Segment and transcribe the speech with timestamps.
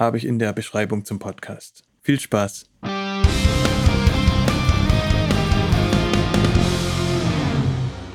[0.00, 1.84] habe ich in der Beschreibung zum Podcast.
[2.00, 2.64] Viel Spaß!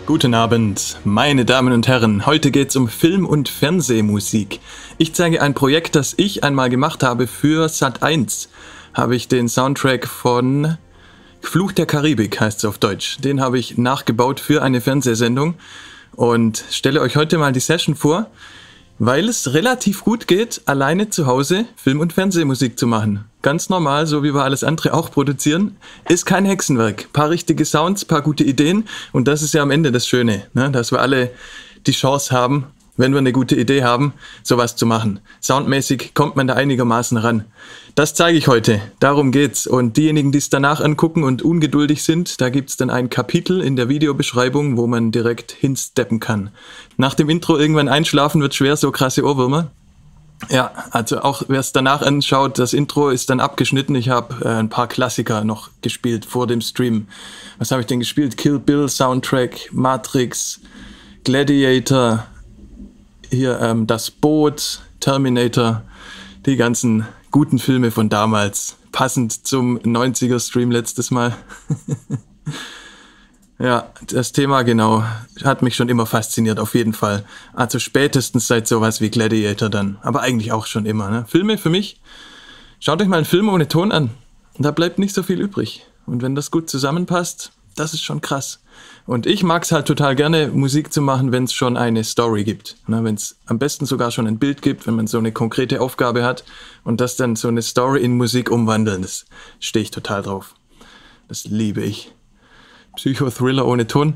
[0.08, 2.26] Guten Abend, meine Damen und Herren.
[2.26, 4.60] Heute geht es um Film- und Fernsehmusik.
[4.98, 8.48] Ich zeige ein Projekt, das ich einmal gemacht habe für Sat1.
[8.94, 10.78] Habe ich den Soundtrack von
[11.42, 13.18] Fluch der Karibik, heißt es auf Deutsch.
[13.18, 15.56] Den habe ich nachgebaut für eine Fernsehsendung
[16.16, 18.32] und stelle euch heute mal die Session vor
[19.00, 23.26] weil es relativ gut geht, alleine zu Hause Film- und Fernsehmusik zu machen.
[23.42, 25.78] Ganz normal, so wie wir alles andere auch produzieren.
[26.08, 27.12] Ist kein Hexenwerk.
[27.14, 28.86] Paar richtige Sounds, paar gute Ideen.
[29.12, 30.72] Und das ist ja am Ende das Schöne, ne?
[30.72, 31.32] dass wir alle
[31.86, 35.20] die Chance haben, wenn wir eine gute Idee haben, sowas zu machen.
[35.42, 37.46] Soundmäßig kommt man da einigermaßen ran.
[37.96, 38.82] Das zeige ich heute.
[39.00, 39.68] Darum geht's.
[39.68, 43.78] Und diejenigen, die es danach angucken und ungeduldig sind, da gibt's dann ein Kapitel in
[43.78, 46.50] der Videobeschreibung, wo man direkt hinsteppen kann.
[46.98, 49.72] Nach dem Intro irgendwann einschlafen wird schwer, so krasse Ohrwürmer.
[50.50, 53.96] Ja, also auch wer es danach anschaut, das Intro ist dann abgeschnitten.
[53.96, 57.08] Ich habe äh, ein paar Klassiker noch gespielt vor dem Stream.
[57.60, 58.36] Was habe ich denn gespielt?
[58.36, 60.60] Kill Bill Soundtrack, Matrix,
[61.24, 62.26] Gladiator,
[63.32, 65.84] hier ähm, das Boot, Terminator,
[66.46, 68.78] die ganzen guten Filme von damals.
[68.94, 71.36] Passend zum 90er Stream letztes Mal.
[73.60, 75.04] ja, das Thema genau
[75.44, 77.26] hat mich schon immer fasziniert, auf jeden Fall.
[77.52, 79.98] Also spätestens seit sowas wie Gladiator dann.
[80.02, 81.10] Aber eigentlich auch schon immer.
[81.10, 81.26] Ne?
[81.28, 82.00] Filme für mich,
[82.80, 84.12] schaut euch mal einen Film ohne Ton an.
[84.58, 85.86] Da bleibt nicht so viel übrig.
[86.06, 88.62] Und wenn das gut zusammenpasst, das ist schon krass.
[89.08, 92.44] Und ich mag es halt total gerne, Musik zu machen, wenn es schon eine Story
[92.44, 92.78] gibt.
[92.88, 95.80] Ne, wenn es am besten sogar schon ein Bild gibt, wenn man so eine konkrete
[95.80, 96.44] Aufgabe hat
[96.84, 99.04] und das dann so eine Story in Musik umwandeln.
[99.04, 99.26] Das
[99.60, 100.56] stehe ich total drauf.
[101.28, 102.12] Das liebe ich.
[102.96, 104.16] Psychothriller ohne Ton.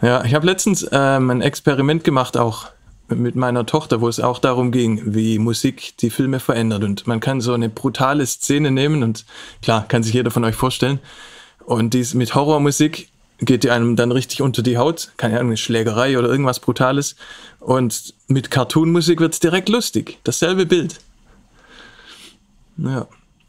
[0.00, 2.68] Ja, ich habe letztens ähm, ein Experiment gemacht, auch
[3.08, 6.84] mit meiner Tochter, wo es auch darum ging, wie Musik die Filme verändert.
[6.84, 9.26] Und man kann so eine brutale Szene nehmen und
[9.62, 11.00] klar, kann sich jeder von euch vorstellen.
[11.64, 15.56] Und dies mit Horrormusik geht die einem dann richtig unter die Haut, keine Ahnung, eine
[15.56, 17.16] Schlägerei oder irgendwas Brutales.
[17.58, 20.18] Und mit Cartoon-Musik wird es direkt lustig.
[20.24, 21.00] Dasselbe Bild.
[22.76, 23.06] Ja.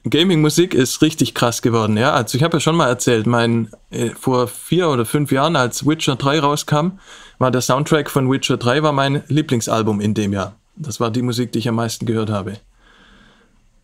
[0.10, 2.14] Gaming-Musik ist richtig krass geworden, ja.
[2.14, 5.86] Also ich habe ja schon mal erzählt, mein äh, vor vier oder fünf Jahren, als
[5.86, 6.94] Witcher 3 rauskam,
[7.38, 10.56] war der Soundtrack von Witcher 3 war mein Lieblingsalbum in dem Jahr.
[10.76, 12.58] Das war die Musik, die ich am meisten gehört habe.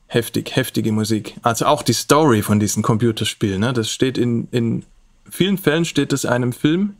[0.07, 1.35] Heftig, heftige Musik.
[1.43, 3.73] Also auch die Story von diesen Computerspielen, ne?
[3.73, 4.85] Das steht in, in
[5.29, 6.95] vielen Fällen steht es einem Film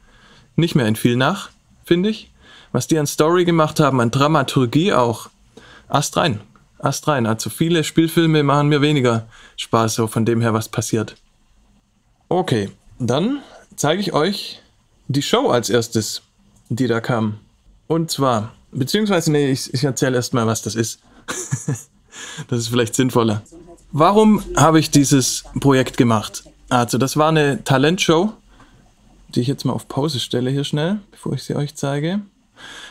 [0.56, 1.50] nicht mehr in viel nach,
[1.86, 2.32] finde ich.
[2.72, 5.30] Was die an Story gemacht haben, an Dramaturgie auch.
[5.88, 6.42] Ast rein.
[6.80, 7.26] Ast rein.
[7.26, 11.16] Also viele Spielfilme machen mir weniger Spaß, so von dem her, was passiert.
[12.30, 13.40] Okay, dann
[13.76, 14.62] zeige ich euch
[15.08, 16.22] die Show als erstes,
[16.70, 17.40] die da kam.
[17.88, 21.00] Und zwar, beziehungsweise, nee, ich, ich erzähle erstmal, was das ist.
[22.48, 23.44] das ist vielleicht sinnvoller.
[23.92, 26.44] Warum habe ich dieses Projekt gemacht?
[26.70, 28.34] Also, das war eine Talentshow,
[29.30, 32.22] die ich jetzt mal auf Pause stelle hier schnell, bevor ich sie euch zeige.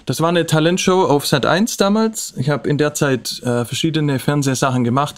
[0.06, 2.34] Das war eine Talentshow auf Sat 1 damals.
[2.36, 5.16] Ich habe in der Zeit äh, verschiedene Fernsehsachen gemacht,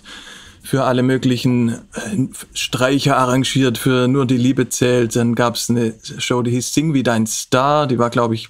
[0.62, 5.14] für alle möglichen äh, Streicher arrangiert, für Nur die Liebe zählt.
[5.16, 8.48] Dann gab es eine Show, die hieß Sing wie dein Star, die war, glaube ich,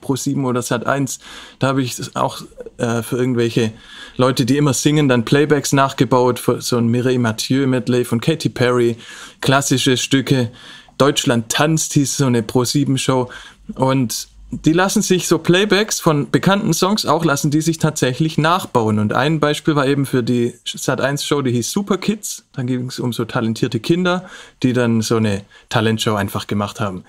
[0.00, 1.18] Pro 7 oder Sat 1.
[1.58, 2.40] Da habe ich auch
[2.78, 3.72] äh, für irgendwelche
[4.16, 8.48] Leute, die immer singen, dann Playbacks nachgebaut, für so ein Mireille Mathieu Medley von Katy
[8.48, 8.96] Perry,
[9.40, 10.50] klassische Stücke.
[10.98, 13.30] Deutschland tanzt hieß so eine Pro 7 Show
[13.74, 18.98] und die lassen sich so Playbacks von bekannten Songs auch lassen die sich tatsächlich nachbauen.
[18.98, 22.44] Und ein Beispiel war eben für die Sat1 Show, die hieß Super Kids.
[22.54, 24.28] Da ging es um so talentierte Kinder,
[24.62, 27.04] die dann so eine Talentshow einfach gemacht haben.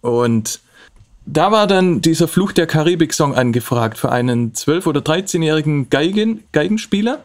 [0.00, 0.60] Und
[1.26, 7.22] da war dann dieser Fluch der Karibik-Song angefragt für einen 12- oder 13-jährigen Geigen, Geigenspieler,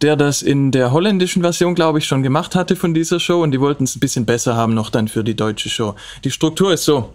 [0.00, 3.50] der das in der holländischen Version, glaube ich, schon gemacht hatte von dieser Show und
[3.52, 5.94] die wollten es ein bisschen besser haben noch dann für die deutsche Show.
[6.24, 7.12] Die Struktur ist so.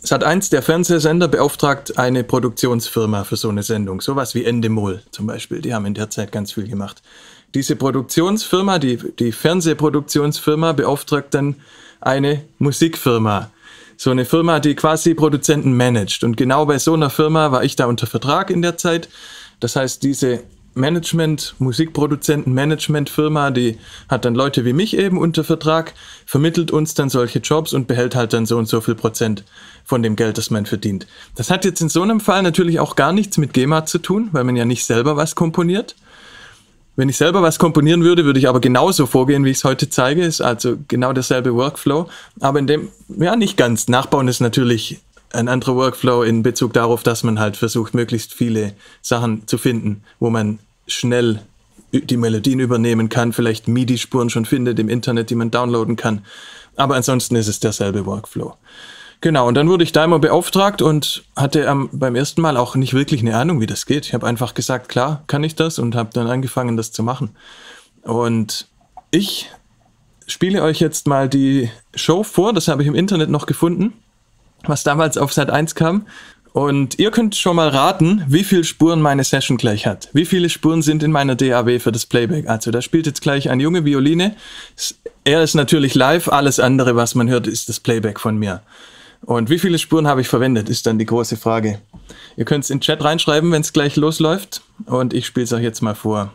[0.00, 4.00] Sat 1, der Fernsehsender, beauftragt eine Produktionsfirma für so eine Sendung.
[4.00, 5.60] Sowas wie Endemol zum Beispiel.
[5.60, 7.02] Die haben in der Zeit ganz viel gemacht.
[7.54, 11.56] Diese Produktionsfirma, die, die Fernsehproduktionsfirma, beauftragt dann
[12.00, 13.50] eine Musikfirma
[13.96, 16.24] so eine Firma, die quasi Produzenten managt.
[16.24, 19.08] Und genau bei so einer Firma war ich da unter Vertrag in der Zeit.
[19.60, 20.42] Das heißt, diese
[20.74, 25.94] Management, Musikproduzenten, Managementfirma, die hat dann Leute wie mich eben unter Vertrag,
[26.26, 29.44] vermittelt uns dann solche Jobs und behält halt dann so und so viel Prozent
[29.84, 31.06] von dem Geld, das man verdient.
[31.36, 34.30] Das hat jetzt in so einem Fall natürlich auch gar nichts mit GEMA zu tun,
[34.32, 35.94] weil man ja nicht selber was komponiert.
[36.96, 39.90] Wenn ich selber was komponieren würde, würde ich aber genauso vorgehen, wie ich es heute
[39.90, 42.08] zeige, ist also genau derselbe Workflow.
[42.40, 43.88] Aber in dem, ja, nicht ganz.
[43.88, 45.00] Nachbauen ist natürlich
[45.32, 50.02] ein anderer Workflow in Bezug darauf, dass man halt versucht, möglichst viele Sachen zu finden,
[50.20, 51.40] wo man schnell
[51.92, 56.24] die Melodien übernehmen kann, vielleicht MIDI-Spuren schon findet im Internet, die man downloaden kann.
[56.76, 58.56] Aber ansonsten ist es derselbe Workflow.
[59.20, 62.76] Genau, und dann wurde ich da immer beauftragt und hatte ähm, beim ersten Mal auch
[62.76, 64.06] nicht wirklich eine Ahnung, wie das geht.
[64.06, 67.30] Ich habe einfach gesagt, klar, kann ich das und habe dann angefangen, das zu machen.
[68.02, 68.68] Und
[69.10, 69.50] ich
[70.26, 73.94] spiele euch jetzt mal die Show vor, das habe ich im Internet noch gefunden,
[74.64, 76.06] was damals auf Sat 1 kam.
[76.52, 80.08] Und ihr könnt schon mal raten, wie viele Spuren meine Session gleich hat.
[80.12, 82.48] Wie viele Spuren sind in meiner DAW für das Playback?
[82.48, 84.36] Also da spielt jetzt gleich eine junge Violine.
[85.24, 88.62] Er ist natürlich live, alles andere, was man hört, ist das Playback von mir.
[89.26, 91.80] Und wie viele Spuren habe ich verwendet, ist dann die große Frage.
[92.36, 94.62] Ihr könnt es in den Chat reinschreiben, wenn es gleich losläuft.
[94.86, 96.32] Und ich spiele es euch jetzt mal vor.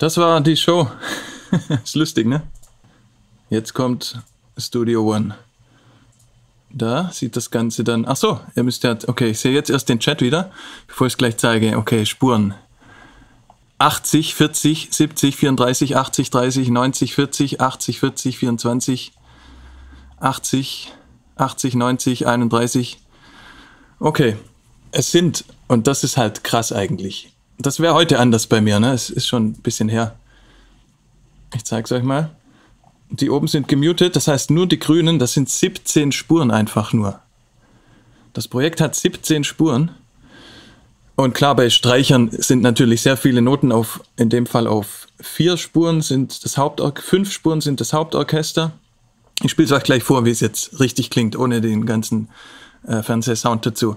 [0.00, 0.90] Das war die Show.
[1.84, 2.40] ist lustig, ne?
[3.50, 4.18] Jetzt kommt
[4.56, 5.36] Studio One.
[6.70, 8.06] Da sieht das Ganze dann.
[8.08, 8.96] Ach so, ihr müsst ja.
[9.08, 10.52] Okay, ich sehe jetzt erst den Chat wieder,
[10.86, 11.76] bevor ich es gleich zeige.
[11.76, 12.54] Okay, Spuren.
[13.76, 19.12] 80, 40, 70, 34, 80, 30, 90, 40, 80, 40, 24,
[20.18, 20.92] 80,
[21.36, 22.98] 80, 90, 31.
[23.98, 24.38] Okay,
[24.92, 27.34] es sind, und das ist halt krass eigentlich,
[27.66, 28.92] das wäre heute anders bei mir, ne?
[28.92, 30.16] Es ist schon ein bisschen her.
[31.54, 32.30] Ich zeig's euch mal.
[33.10, 37.18] Die oben sind gemutet, das heißt nur die grünen, das sind 17 Spuren einfach nur.
[38.32, 39.90] Das Projekt hat 17 Spuren.
[41.16, 45.56] Und klar, bei Streichern sind natürlich sehr viele Noten auf, in dem Fall auf vier
[45.56, 48.72] Spuren sind das Hauptorchester, fünf Spuren sind das Hauptorchester.
[49.42, 52.28] Ich spiele es euch gleich vor, wie es jetzt richtig klingt, ohne den ganzen
[52.86, 53.96] äh, Fernsehsound dazu.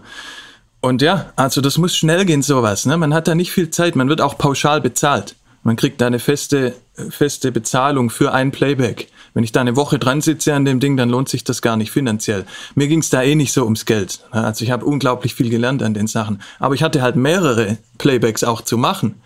[0.83, 2.85] Und ja, also das muss schnell gehen, sowas.
[2.85, 2.97] Ne?
[2.97, 5.37] Man hat da nicht viel Zeit, man wird auch pauschal bezahlt.
[5.63, 6.75] Man kriegt da eine feste,
[7.09, 9.07] feste Bezahlung für ein Playback.
[9.33, 11.77] Wenn ich da eine Woche dran sitze an dem Ding, dann lohnt sich das gar
[11.77, 12.43] nicht finanziell.
[12.75, 14.19] Mir ging es da eh nicht so ums Geld.
[14.31, 16.41] Also ich habe unglaublich viel gelernt an den Sachen.
[16.59, 19.21] Aber ich hatte halt mehrere Playbacks auch zu machen.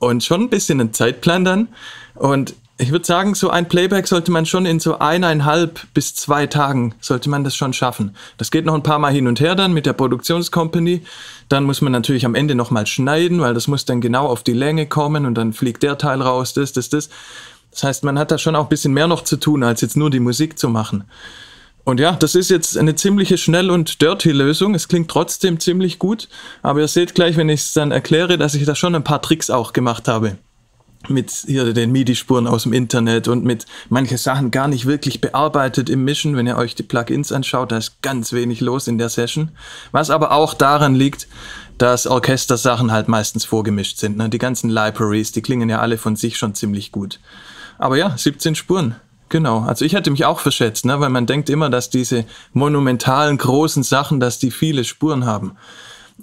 [0.00, 1.68] Und schon ein bisschen einen Zeitplan dann.
[2.16, 6.46] Und ich würde sagen, so ein Playback sollte man schon in so eineinhalb bis zwei
[6.46, 8.14] Tagen sollte man das schon schaffen.
[8.36, 11.02] Das geht noch ein paar Mal hin und her dann mit der Produktionscompany.
[11.48, 14.52] Dann muss man natürlich am Ende nochmal schneiden, weil das muss dann genau auf die
[14.52, 17.08] Länge kommen und dann fliegt der Teil raus, das, das, das.
[17.72, 19.96] Das heißt, man hat da schon auch ein bisschen mehr noch zu tun, als jetzt
[19.96, 21.04] nur die Musik zu machen.
[21.82, 24.74] Und ja, das ist jetzt eine ziemliche schnell und dirty Lösung.
[24.74, 26.28] Es klingt trotzdem ziemlich gut,
[26.62, 29.22] aber ihr seht gleich, wenn ich es dann erkläre, dass ich da schon ein paar
[29.22, 30.38] Tricks auch gemacht habe
[31.06, 35.88] mit hier den MIDI-Spuren aus dem Internet und mit manche Sachen gar nicht wirklich bearbeitet
[35.88, 36.36] im Mischen.
[36.36, 39.50] Wenn ihr euch die Plugins anschaut, da ist ganz wenig los in der Session.
[39.92, 41.28] Was aber auch daran liegt,
[41.78, 44.16] dass Orchestersachen halt meistens vorgemischt sind.
[44.16, 44.28] Ne?
[44.28, 47.20] Die ganzen Libraries, die klingen ja alle von sich schon ziemlich gut.
[47.78, 48.96] Aber ja, 17 Spuren.
[49.28, 49.60] Genau.
[49.60, 50.98] Also ich hätte mich auch verschätzt, ne?
[51.00, 55.56] weil man denkt immer, dass diese monumentalen großen Sachen, dass die viele Spuren haben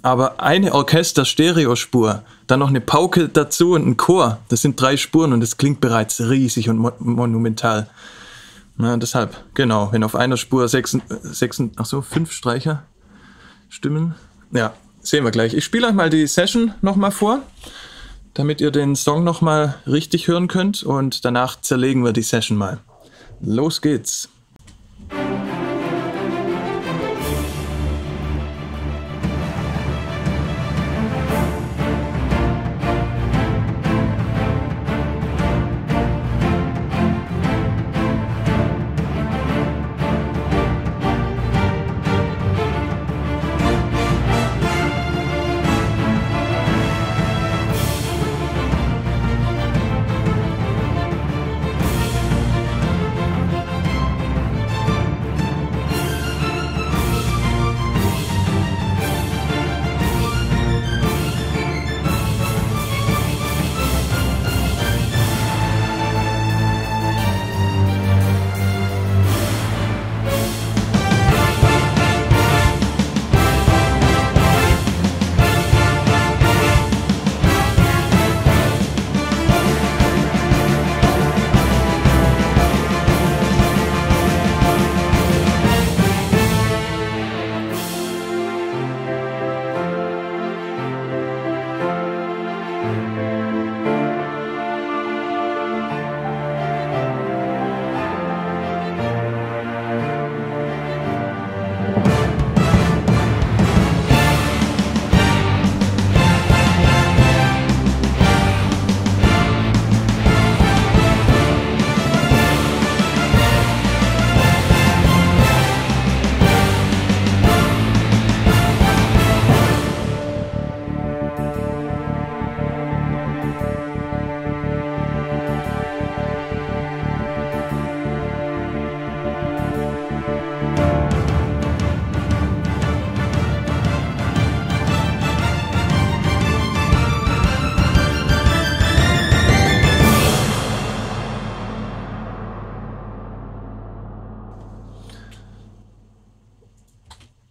[0.02, 5.32] aber eine Orchester-Stereospur, dann noch eine Pauke dazu und ein Chor, das sind drei Spuren
[5.32, 7.88] und das klingt bereits riesig und mo monumental.
[8.76, 12.82] Na, deshalb, genau, wenn auf einer Spur sechs, sechs, ach so, fünf Streicher
[13.68, 14.14] stimmen.
[14.52, 15.54] Ja, sehen wir gleich.
[15.54, 17.40] Ich spiele euch mal die Session nochmal vor,
[18.34, 22.78] damit ihr den Song nochmal richtig hören könnt und danach zerlegen wir die Session mal.
[23.40, 24.28] Los geht's.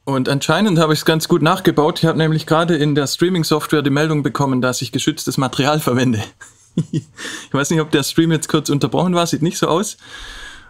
[0.05, 1.99] Und anscheinend habe ich es ganz gut nachgebaut.
[1.99, 6.23] Ich habe nämlich gerade in der Streaming-Software die Meldung bekommen, dass ich geschütztes Material verwende.
[6.91, 7.03] ich
[7.51, 9.97] weiß nicht, ob der Stream jetzt kurz unterbrochen war, sieht nicht so aus.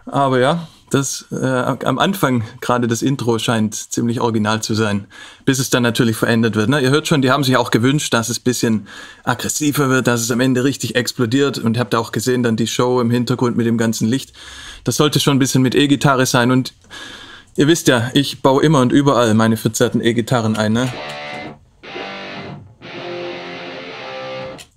[0.06, 5.06] Aber ja, das äh, am Anfang gerade das Intro scheint ziemlich original zu sein,
[5.44, 6.70] bis es dann natürlich verändert wird.
[6.70, 6.80] Ne?
[6.80, 8.86] Ihr hört schon, die haben sich auch gewünscht, dass es bisschen
[9.24, 11.58] aggressiver wird, dass es am Ende richtig explodiert.
[11.58, 14.32] Und ihr habt auch gesehen, dann die Show im Hintergrund mit dem ganzen Licht.
[14.84, 16.52] Das sollte schon ein bisschen mit E-Gitarre sein.
[16.52, 16.72] Und
[17.56, 20.92] Ihr wisst ja, ich baue immer und überall meine verzerrten E-Gitarren ein, ne?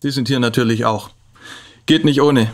[0.01, 1.09] Die sind hier natürlich auch.
[1.85, 2.49] Geht nicht ohne.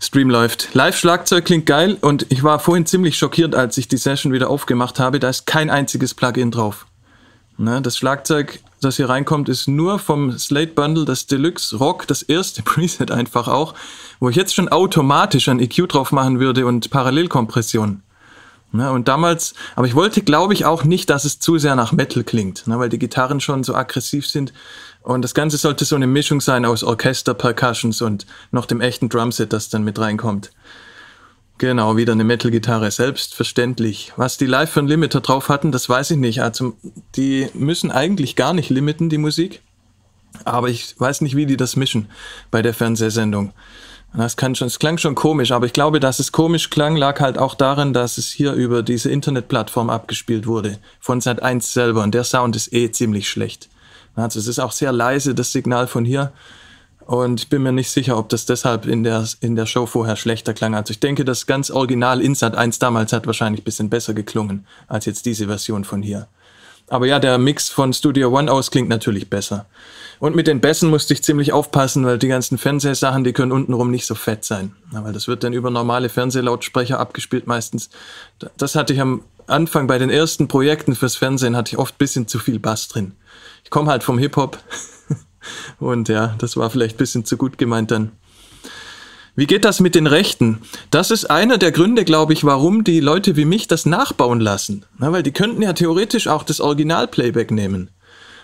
[0.00, 0.74] Stream läuft.
[0.74, 5.00] Live-Schlagzeug klingt geil und ich war vorhin ziemlich schockiert, als ich die Session wieder aufgemacht
[5.00, 5.18] habe.
[5.18, 6.86] Da ist kein einziges Plugin drauf.
[7.56, 12.22] Ne, das Schlagzeug, das hier reinkommt, ist nur vom Slate Bundle, das Deluxe Rock, das
[12.22, 13.74] erste Preset einfach auch,
[14.20, 18.02] wo ich jetzt schon automatisch ein EQ drauf machen würde und Parallelkompression.
[18.70, 21.92] Ne, und damals, aber ich wollte, glaube ich, auch nicht, dass es zu sehr nach
[21.92, 24.52] Metal klingt, ne, weil die Gitarren schon so aggressiv sind.
[25.00, 29.08] Und das Ganze sollte so eine Mischung sein aus Orchester, Percussions und noch dem echten
[29.08, 30.50] Drumset, das dann mit reinkommt.
[31.56, 34.12] Genau, wieder eine Metal-Gitarre, selbstverständlich.
[34.16, 36.42] Was die live für einen Limiter drauf hatten, das weiß ich nicht.
[36.42, 36.76] Also,
[37.16, 39.62] die müssen eigentlich gar nicht limiten, die Musik.
[40.44, 42.10] Aber ich weiß nicht, wie die das mischen
[42.50, 43.52] bei der Fernsehsendung.
[44.14, 47.20] Das, kann schon, es klang schon komisch, aber ich glaube, dass es komisch klang, lag
[47.20, 52.02] halt auch daran, dass es hier über diese Internetplattform abgespielt wurde, von Sat 1 selber.
[52.02, 53.68] Und der Sound ist eh ziemlich schlecht.
[54.16, 56.32] Also es ist auch sehr leise, das Signal von hier.
[57.06, 60.16] Und ich bin mir nicht sicher, ob das deshalb in der, in der Show vorher
[60.16, 60.74] schlechter klang.
[60.74, 64.66] Also ich denke, das ganz Original Insat 1 damals hat wahrscheinlich ein bisschen besser geklungen
[64.88, 66.28] als jetzt diese Version von hier.
[66.88, 69.66] Aber ja, der Mix von Studio One aus klingt natürlich besser.
[70.20, 73.90] Und mit den Bässen musste ich ziemlich aufpassen, weil die ganzen Fernsehsachen, die können untenrum
[73.90, 74.74] nicht so fett sein.
[74.92, 77.90] Ja, weil das wird dann über normale Fernsehlautsprecher abgespielt meistens.
[78.56, 81.98] Das hatte ich am Anfang bei den ersten Projekten fürs Fernsehen, hatte ich oft ein
[81.98, 83.12] bisschen zu viel Bass drin.
[83.64, 84.58] Ich komme halt vom Hip-Hop
[85.78, 88.12] Und ja, das war vielleicht ein bisschen zu gut gemeint dann.
[89.34, 90.62] Wie geht das mit den Rechten?
[90.90, 94.84] Das ist einer der Gründe, glaube ich, warum die Leute wie mich das nachbauen lassen.
[94.98, 97.90] Na, weil die könnten ja theoretisch auch das Original-Playback nehmen.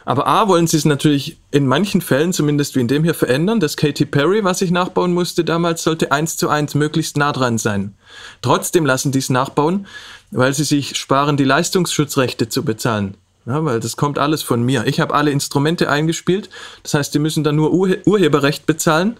[0.05, 3.61] Aber A, wollen sie es natürlich in manchen Fällen, zumindest wie in dem hier, verändern.
[3.61, 7.59] Das Katy Perry, was ich nachbauen musste damals, sollte eins zu eins möglichst nah dran
[7.59, 7.95] sein.
[8.43, 9.87] Trotzdem lassen die es nachbauen,
[10.31, 13.17] weil sie sich sparen, die Leistungsschutzrechte zu bezahlen.
[13.47, 14.87] Ja, weil das kommt alles von mir.
[14.87, 16.49] Ich habe alle Instrumente eingespielt.
[16.83, 19.19] Das heißt, die müssen dann nur Urhe Urheberrecht bezahlen.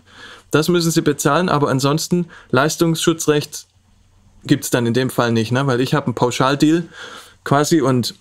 [0.51, 3.67] Das müssen sie bezahlen, aber ansonsten Leistungsschutzrecht
[4.47, 5.67] gibt es dann in dem Fall nicht, ne?
[5.67, 6.85] weil ich habe einen Pauschaldeal
[7.43, 8.15] quasi und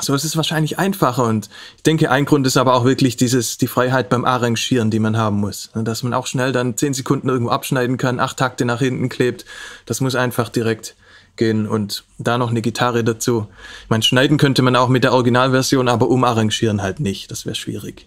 [0.00, 1.24] so ist es wahrscheinlich einfacher.
[1.24, 4.98] Und ich denke, ein Grund ist aber auch wirklich dieses, die Freiheit beim Arrangieren, die
[4.98, 5.70] man haben muss.
[5.74, 5.84] Ne?
[5.84, 9.44] Dass man auch schnell dann zehn Sekunden irgendwo abschneiden kann, acht Takte nach hinten klebt.
[9.86, 10.96] Das muss einfach direkt
[11.36, 13.46] gehen und da noch eine Gitarre dazu.
[13.84, 17.30] Ich meine, schneiden könnte man auch mit der Originalversion, aber umarrangieren halt nicht.
[17.30, 18.06] Das wäre schwierig.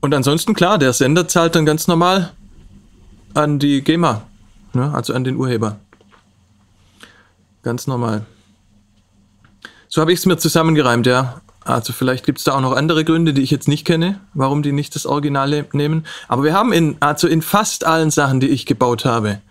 [0.00, 2.32] Und ansonsten, klar, der Sender zahlt dann ganz normal
[3.34, 4.22] an die GEMA,
[4.72, 4.92] ne?
[4.94, 5.78] also an den Urheber.
[7.62, 8.26] Ganz normal.
[9.94, 11.42] So habe ich es mir zusammengereimt, ja.
[11.64, 14.62] Also vielleicht gibt es da auch noch andere Gründe, die ich jetzt nicht kenne, warum
[14.62, 16.06] die nicht das Originale nehmen.
[16.28, 19.42] Aber wir haben in, also in fast allen Sachen, die ich gebaut habe,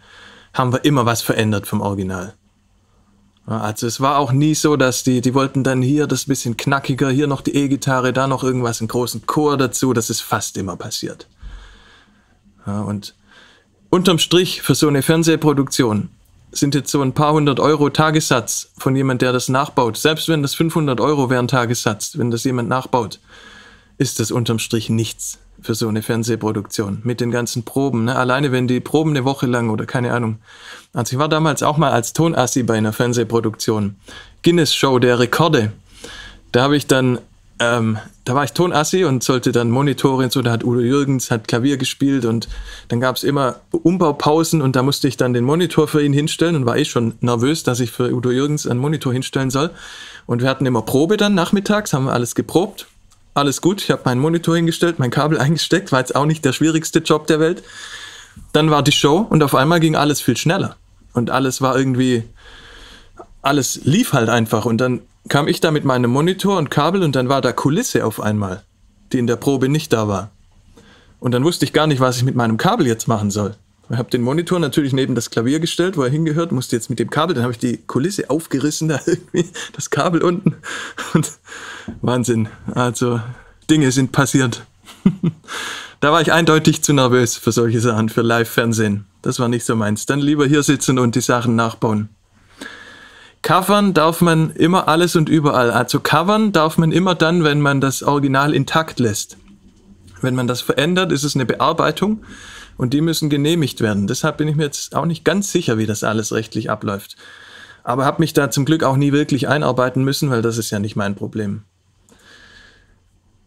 [0.56, 2.34] haben wir immer was verändert vom Original.
[3.46, 7.12] Also es war auch nie so, dass die, die wollten dann hier das bisschen knackiger,
[7.12, 9.94] hier noch die E-Gitarre, da noch irgendwas, einen großen Chor dazu.
[9.94, 11.28] Das ist fast immer passiert.
[12.66, 13.14] Ja, und
[13.92, 16.10] unterm Strich für so eine Fernsehproduktion
[16.52, 19.98] sind jetzt so ein paar hundert Euro Tagessatz von jemand, der das nachbaut.
[19.98, 23.20] Selbst wenn das 500 Euro wären Tagessatz, wenn das jemand nachbaut,
[23.98, 28.06] ist das unterm Strich nichts für so eine Fernsehproduktion mit den ganzen Proben.
[28.06, 28.16] Ne?
[28.16, 30.40] Alleine wenn die Proben eine Woche lang oder keine Ahnung.
[30.94, 33.96] Also ich war damals auch mal als Tonassi bei einer Fernsehproduktion.
[34.44, 35.72] Guinness Show der Rekorde.
[36.52, 37.20] Da habe ich dann,
[37.62, 40.42] ähm, da war ich Tonassi und sollte dann Monitore und so.
[40.42, 42.50] Da hat Udo Jürgens hat Klavier gespielt und
[42.88, 46.56] dann gab es immer Umbaupausen und da musste ich dann den Monitor für ihn hinstellen
[46.56, 49.70] und war eh schon nervös, dass ich für Udo Jürgens einen Monitor hinstellen soll.
[50.26, 52.88] Und wir hatten immer Probe dann nachmittags, haben wir alles geprobt
[53.34, 53.82] alles gut.
[53.82, 57.28] Ich habe meinen Monitor hingestellt, mein Kabel eingesteckt, war jetzt auch nicht der schwierigste Job
[57.28, 57.64] der Welt.
[58.54, 60.76] Dann war die Show und auf einmal ging alles viel schneller.
[61.14, 62.24] Und alles war irgendwie,
[63.42, 64.66] alles lief halt einfach.
[64.66, 68.06] Und dann kam ich da mit meinem Monitor und Kabel und dann war da Kulisse
[68.06, 68.64] auf einmal,
[69.12, 70.32] die in der Probe nicht da war.
[71.20, 73.56] Und dann wusste ich gar nicht, was ich mit meinem Kabel jetzt machen soll.
[73.92, 76.98] Ich habe den Monitor natürlich neben das Klavier gestellt, wo er hingehört, musste jetzt mit
[76.98, 80.56] dem Kabel, dann habe ich die Kulisse aufgerissen, da irgendwie das Kabel unten.
[81.14, 81.32] Und
[82.02, 82.48] Wahnsinn.
[82.74, 83.20] Also
[83.70, 84.66] Dinge sind passiert.
[86.00, 89.06] da war ich eindeutig zu nervös für solche Sachen, für Live-Fernsehen.
[89.22, 90.06] Das war nicht so meins.
[90.06, 92.10] Dann lieber hier sitzen und die Sachen nachbauen.
[93.42, 95.72] Covern darf man immer alles und überall.
[95.72, 99.38] Also covern darf man immer dann, wenn man das Original intakt lässt.
[100.22, 102.24] Wenn man das verändert, ist es eine Bearbeitung
[102.78, 104.08] und die müssen genehmigt werden.
[104.08, 107.16] Deshalb bin ich mir jetzt auch nicht ganz sicher, wie das alles rechtlich abläuft.
[107.84, 110.78] Aber habe mich da zum Glück auch nie wirklich einarbeiten müssen, weil das ist ja
[110.78, 111.64] nicht mein Problem.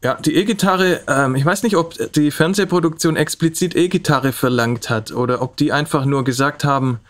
[0.02, 5.40] Ja, die E-Gitarre, ähm, ich weiß nicht, ob die Fernsehproduktion explizit E-Gitarre verlangt hat oder
[5.40, 7.00] ob die einfach nur gesagt haben,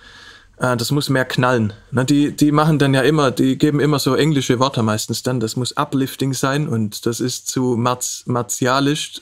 [0.59, 1.73] äh, das muss mehr knallen.
[1.91, 5.41] Na, die, die machen dann ja immer, die geben immer so englische Worte meistens dann,
[5.41, 9.21] das muss uplifting sein und das ist zu marz, martialisch.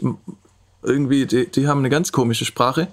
[0.83, 2.88] Irgendwie, die, die haben eine ganz komische Sprache.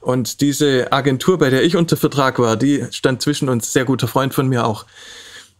[0.00, 4.08] Und diese Agentur, bei der ich unter Vertrag war, die stand zwischen uns, sehr guter
[4.08, 4.84] Freund von mir auch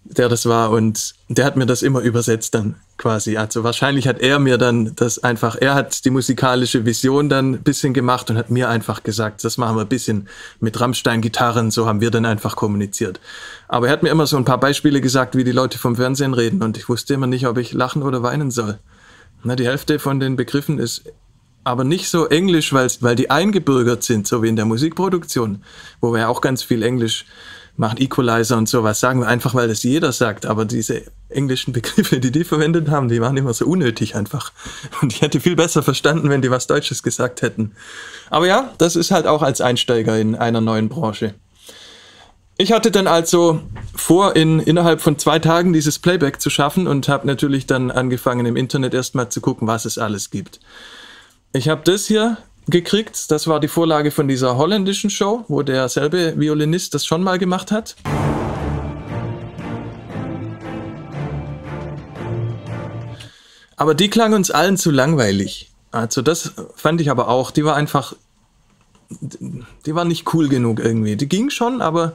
[0.05, 3.37] der das war und der hat mir das immer übersetzt dann quasi.
[3.37, 7.63] Also wahrscheinlich hat er mir dann das einfach, er hat die musikalische Vision dann ein
[7.63, 10.29] bisschen gemacht und hat mir einfach gesagt, das machen wir ein bisschen
[10.61, 13.19] mit Rammstein-Gitarren, so haben wir dann einfach kommuniziert.
[13.67, 16.35] Aber er hat mir immer so ein paar Beispiele gesagt, wie die Leute vom Fernsehen
[16.35, 18.79] reden und ich wusste immer nicht, ob ich lachen oder weinen soll.
[19.43, 21.03] Na, die Hälfte von den Begriffen ist
[21.65, 25.63] aber nicht so englisch, weil, weil die eingebürgert sind, so wie in der Musikproduktion,
[26.01, 27.25] wo wir ja auch ganz viel Englisch
[27.77, 32.21] machen Equalizer und sowas, sagen wir einfach, weil das jeder sagt, aber diese englischen Begriffe,
[32.21, 34.53] die die verwendet haben, die waren immer so unnötig einfach.
[35.03, 37.73] Und ich hätte viel besser verstanden, wenn die was Deutsches gesagt hätten.
[38.31, 41.35] Aber ja, das ist halt auch als Einsteiger in einer neuen Branche.
[42.57, 43.61] Ich hatte dann also
[43.97, 48.47] vor, in, innerhalb von zwei Tagen dieses Playback zu schaffen und habe natürlich dann angefangen
[48.47, 50.61] im Internet erstmal zu gucken, was es alles gibt.
[51.53, 52.37] Ich habe das hier
[52.69, 53.31] gekriegt.
[53.31, 57.71] Das war die Vorlage von dieser holländischen Show, wo derselbe Violinist das schon mal gemacht
[57.71, 57.97] hat.
[63.77, 65.71] Aber die klang uns allen zu langweilig.
[65.91, 67.51] Also das fand ich aber auch.
[67.51, 68.15] Die war einfach,
[69.11, 71.17] die war nicht cool genug irgendwie.
[71.17, 72.13] Die ging schon, aber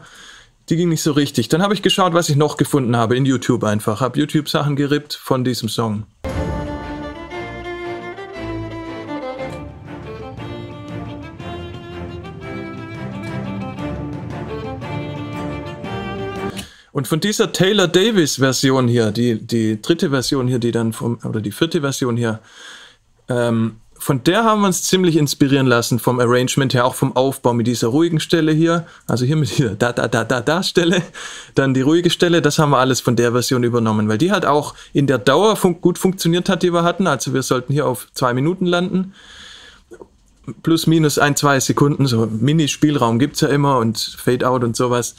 [0.69, 1.49] die ging nicht so richtig.
[1.49, 4.01] Dann habe ich geschaut, was ich noch gefunden habe in YouTube einfach.
[4.01, 6.03] Habe YouTube Sachen gerippt von diesem Song.
[16.91, 21.19] Und von dieser Taylor Davis Version hier, die, die dritte Version hier, die dann vom,
[21.23, 22.39] oder die vierte Version hier,
[23.28, 27.54] ähm, von der haben wir uns ziemlich inspirieren lassen vom Arrangement her, auch vom Aufbau
[27.54, 31.02] mit dieser ruhigen Stelle hier, also hier mit dieser da da da da da Stelle,
[31.56, 34.45] dann die ruhige Stelle, das haben wir alles von der Version übernommen, weil die halt
[34.45, 37.08] auch in der Dauer fun gut funktioniert hat, die wir hatten.
[37.08, 39.13] Also wir sollten hier auf zwei Minuten landen,
[40.63, 45.15] plus minus ein zwei Sekunden, so Mini-Spielraum gibt's ja immer und Fade Out und sowas.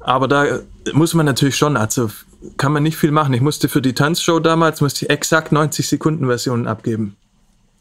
[0.00, 0.60] Aber da
[0.92, 2.10] muss man natürlich schon, also
[2.56, 3.34] kann man nicht viel machen.
[3.34, 7.16] Ich musste für die Tanzshow damals, musste ich exakt 90 Sekunden Versionen abgeben.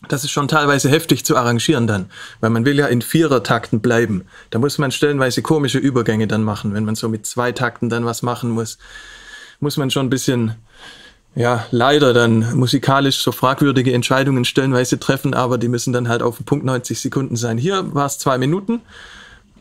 [0.08, 2.06] Das ist schon teilweise heftig zu arrangieren dann,
[2.40, 4.24] weil man will ja in Vierertakten bleiben.
[4.50, 6.74] Da muss man stellenweise komische Übergänge dann machen.
[6.74, 8.78] Wenn man so mit zwei Takten dann was machen muss,
[9.60, 10.56] muss man schon ein bisschen,
[11.36, 16.38] ja, leider dann musikalisch so fragwürdige Entscheidungen stellenweise treffen, aber die müssen dann halt auf
[16.38, 17.58] den Punkt 90 Sekunden sein.
[17.58, 18.82] Hier war es zwei Minuten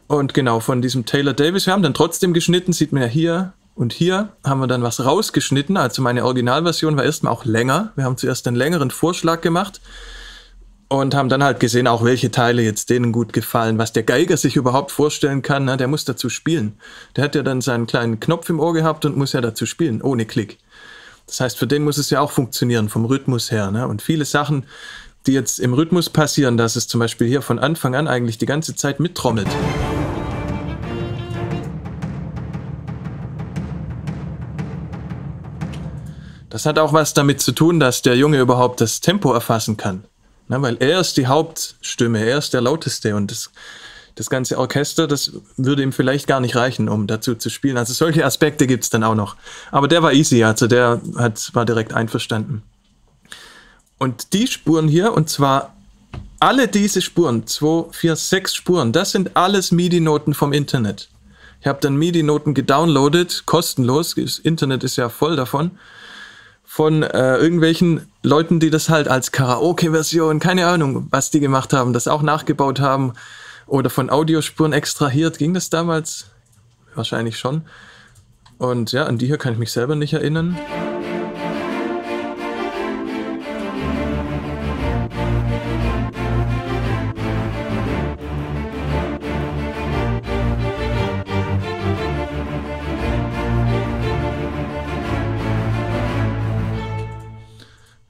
[0.09, 3.53] und genau, von diesem Taylor Davis, wir haben dann trotzdem geschnitten, sieht man ja hier
[3.75, 5.77] und hier haben wir dann was rausgeschnitten.
[5.77, 7.93] Also meine Originalversion war erstmal auch länger.
[7.95, 9.83] Wir haben zuerst einen längeren Vorschlag gemacht
[10.89, 14.39] und haben dann halt gesehen, auch welche Teile jetzt denen gut gefallen, was der Geiger
[14.39, 15.67] sich überhaupt vorstellen kann.
[15.67, 15.77] Ne?
[15.77, 16.79] Der muss dazu spielen.
[17.15, 20.01] Der hat ja dann seinen kleinen Knopf im Ohr gehabt und muss ja dazu spielen,
[20.01, 20.59] ohne Klick.
[21.27, 23.71] Das heißt, für den muss es ja auch funktionieren, vom Rhythmus her.
[23.71, 23.87] Ne?
[23.87, 24.65] Und viele Sachen,
[25.27, 28.47] die jetzt im Rhythmus passieren, dass es zum Beispiel hier von Anfang an eigentlich die
[28.47, 29.49] ganze Zeit mittrommelt.
[36.59, 40.03] Das hat auch was damit zu tun, dass der Junge überhaupt das Tempo erfassen kann.
[40.49, 43.53] Na, weil er ist die Hauptstimme, er ist der lauteste und das,
[44.17, 47.77] das ganze Orchester, das würde ihm vielleicht gar nicht reichen, um dazu zu spielen.
[47.77, 49.37] Also solche Aspekte gibt es dann auch noch.
[49.71, 52.63] Aber der war easy, also der hat, war direkt einverstanden.
[53.99, 55.77] Und die Spuren hier, und zwar
[56.41, 61.09] alle diese Spuren, 2, 4, 6 Spuren, das sind alles MIDI-Noten vom Internet.
[61.61, 65.71] Ich habe dann MIDI-Noten gedownloadet, kostenlos, das Internet ist ja voll davon
[66.79, 71.93] von äh, irgendwelchen Leuten, die das halt als Karaoke-Version, keine Ahnung, was die gemacht haben,
[71.93, 73.15] das auch nachgebaut haben
[73.67, 75.39] oder von Audiospuren extrahiert.
[75.39, 76.27] Ging das damals?
[76.95, 77.63] Wahrscheinlich schon.
[78.59, 80.57] Und ja, an die hier kann ich mich selber nicht erinnern.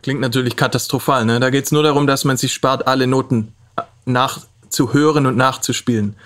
[0.08, 1.26] Klingt natürlich katastrophal.
[1.26, 1.38] Ne?
[1.38, 6.16] Da geht es nur darum, dass man sich spart, alle Noten äh, nachzuhören und nachzuspielen.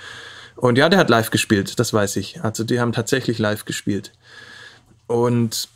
[0.54, 2.44] Und ja, der hat live gespielt, das weiß ich.
[2.44, 4.12] Also die haben tatsächlich live gespielt.
[5.08, 5.68] Und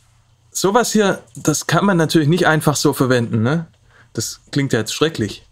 [0.51, 3.43] sowas hier, das kann man natürlich nicht einfach so verwenden.
[3.43, 3.67] Ne?
[4.13, 5.45] Das klingt ja jetzt schrecklich.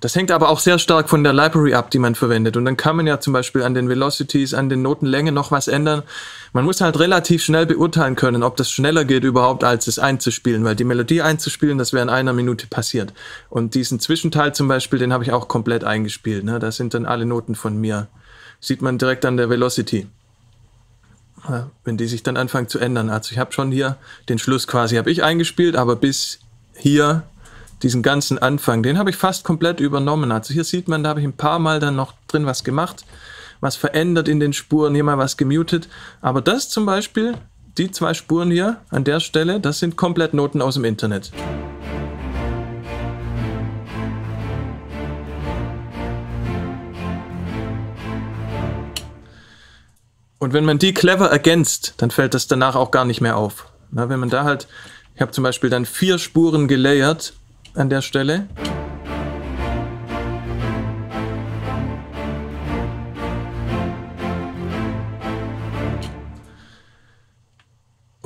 [0.00, 2.56] Das hängt aber auch sehr stark von der Library ab, die man verwendet.
[2.56, 5.66] Und dann kann man ja zum Beispiel an den Velocities, an den Notenlängen noch was
[5.66, 6.04] ändern.
[6.52, 10.64] Man muss halt relativ schnell beurteilen können, ob das schneller geht überhaupt, als es einzuspielen,
[10.64, 13.12] weil die Melodie einzuspielen, das wäre in einer Minute passiert.
[13.50, 16.44] Und diesen Zwischenteil zum Beispiel, den habe ich auch komplett eingespielt.
[16.44, 16.60] Ne?
[16.60, 18.06] Da sind dann alle Noten von mir.
[18.60, 20.06] Sieht man direkt an der Velocity.
[21.48, 23.10] Ja, wenn die sich dann anfangen zu ändern.
[23.10, 23.96] Also ich habe schon hier
[24.28, 26.40] den Schluss quasi habe ich eingespielt, aber bis
[26.74, 27.24] hier
[27.82, 30.32] diesen ganzen Anfang, den habe ich fast komplett übernommen.
[30.32, 33.04] Also hier sieht man, da habe ich ein paar Mal dann noch drin was gemacht,
[33.60, 35.88] was verändert in den Spuren, hier mal was gemutet.
[36.20, 37.34] Aber das zum Beispiel,
[37.76, 41.30] die zwei Spuren hier an der Stelle, das sind komplett Noten aus dem Internet.
[50.40, 53.66] Und wenn man die clever ergänzt, dann fällt das danach auch gar nicht mehr auf.
[53.90, 54.68] Na, wenn man da halt,
[55.14, 57.32] ich habe zum Beispiel dann vier Spuren gelayert
[57.78, 58.48] an der Stelle.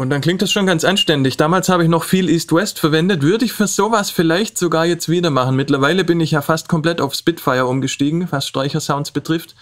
[0.02, 1.36] Und dann klingt das schon ganz anständig.
[1.36, 3.22] Damals habe ich noch viel East-West verwendet.
[3.22, 5.54] Würde ich für sowas vielleicht sogar jetzt wieder machen.
[5.54, 9.54] Mittlerweile bin ich ja fast komplett auf Spitfire umgestiegen, was Streichersounds betrifft.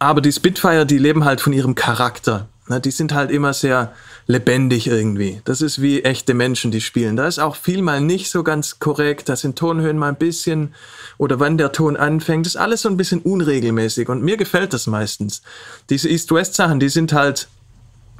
[0.00, 2.48] Aber die Spitfire, die leben halt von ihrem Charakter.
[2.70, 3.92] Na, die sind halt immer sehr
[4.28, 5.42] lebendig irgendwie.
[5.44, 7.16] Das ist wie echte Menschen, die spielen.
[7.16, 9.28] Da ist auch viel mal nicht so ganz korrekt.
[9.28, 10.72] Da sind Tonhöhen mal ein bisschen
[11.18, 12.46] oder wann der Ton anfängt.
[12.46, 15.42] Das ist alles so ein bisschen unregelmäßig und mir gefällt das meistens.
[15.90, 17.48] Diese East-West-Sachen, die sind halt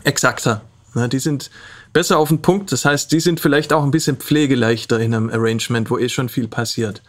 [0.03, 0.63] exakter.
[0.95, 1.49] Na, die sind
[1.93, 2.73] besser auf den Punkt.
[2.73, 6.29] Das heißt, die sind vielleicht auch ein bisschen pflegeleichter in einem Arrangement, wo eh schon
[6.29, 7.03] viel passiert.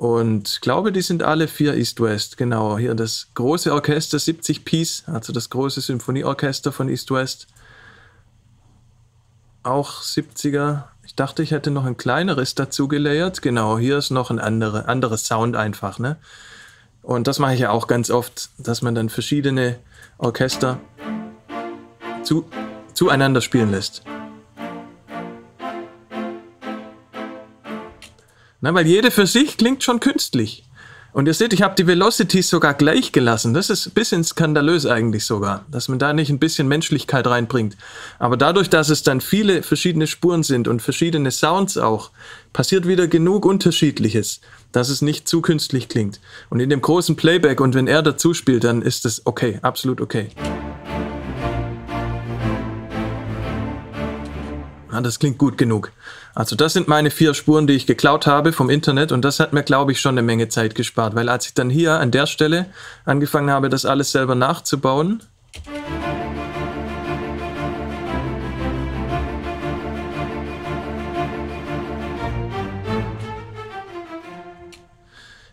[0.00, 2.38] Und ich glaube, die sind alle vier East-West.
[2.38, 7.48] Genau, hier das große Orchester 70 Piece, also das große Symphonieorchester von East-West.
[9.62, 10.84] Auch 70er.
[11.04, 13.42] Ich dachte, ich hätte noch ein kleineres dazu gelayert.
[13.42, 15.98] Genau, hier ist noch ein andere, anderes Sound einfach.
[15.98, 16.16] Ne?
[17.02, 19.76] Und das mache ich ja auch ganz oft, dass man dann verschiedene
[20.16, 20.80] Orchester
[22.22, 22.48] zu,
[22.94, 24.02] zueinander spielen lässt.
[28.62, 30.64] Na, weil jede für sich klingt schon künstlich.
[31.12, 33.52] Und ihr seht, ich habe die Velocities sogar gleich gelassen.
[33.52, 37.76] Das ist ein bisschen skandalös eigentlich sogar, dass man da nicht ein bisschen Menschlichkeit reinbringt.
[38.20, 42.10] Aber dadurch, dass es dann viele verschiedene Spuren sind und verschiedene Sounds auch,
[42.52, 46.20] passiert wieder genug Unterschiedliches, dass es nicht zu künstlich klingt.
[46.48, 50.00] Und in dem großen Playback und wenn er dazu spielt, dann ist es okay, absolut
[50.00, 50.28] okay.
[54.92, 55.92] Ja, das klingt gut genug.
[56.34, 59.52] Also das sind meine vier Spuren, die ich geklaut habe vom Internet und das hat
[59.52, 62.26] mir, glaube ich, schon eine Menge Zeit gespart, weil als ich dann hier an der
[62.26, 62.66] Stelle
[63.04, 65.22] angefangen habe, das alles selber nachzubauen,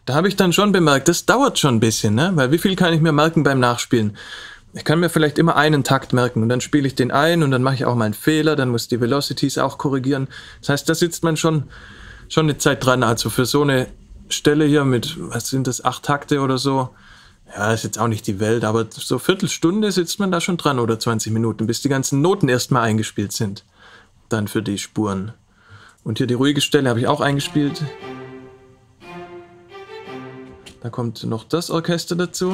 [0.05, 2.31] da habe ich dann schon bemerkt, das dauert schon ein bisschen, ne?
[2.35, 4.15] weil wie viel kann ich mir merken beim Nachspielen?
[4.73, 7.51] Ich kann mir vielleicht immer einen Takt merken und dann spiele ich den ein und
[7.51, 10.27] dann mache ich auch mal einen Fehler, dann muss die Velocities auch korrigieren.
[10.59, 11.63] Das heißt, da sitzt man schon,
[12.29, 13.03] schon eine Zeit dran.
[13.03, 13.87] Also für so eine
[14.29, 16.89] Stelle hier mit, was sind das, acht Takte oder so,
[17.55, 20.79] ja, ist jetzt auch nicht die Welt, aber so Viertelstunde sitzt man da schon dran
[20.79, 23.63] oder 20 Minuten, bis die ganzen Noten erstmal eingespielt sind.
[24.29, 25.33] Dann für die Spuren.
[26.03, 27.81] Und hier die ruhige Stelle habe ich auch eingespielt.
[30.81, 32.53] Da kommt noch das Orchester dazu.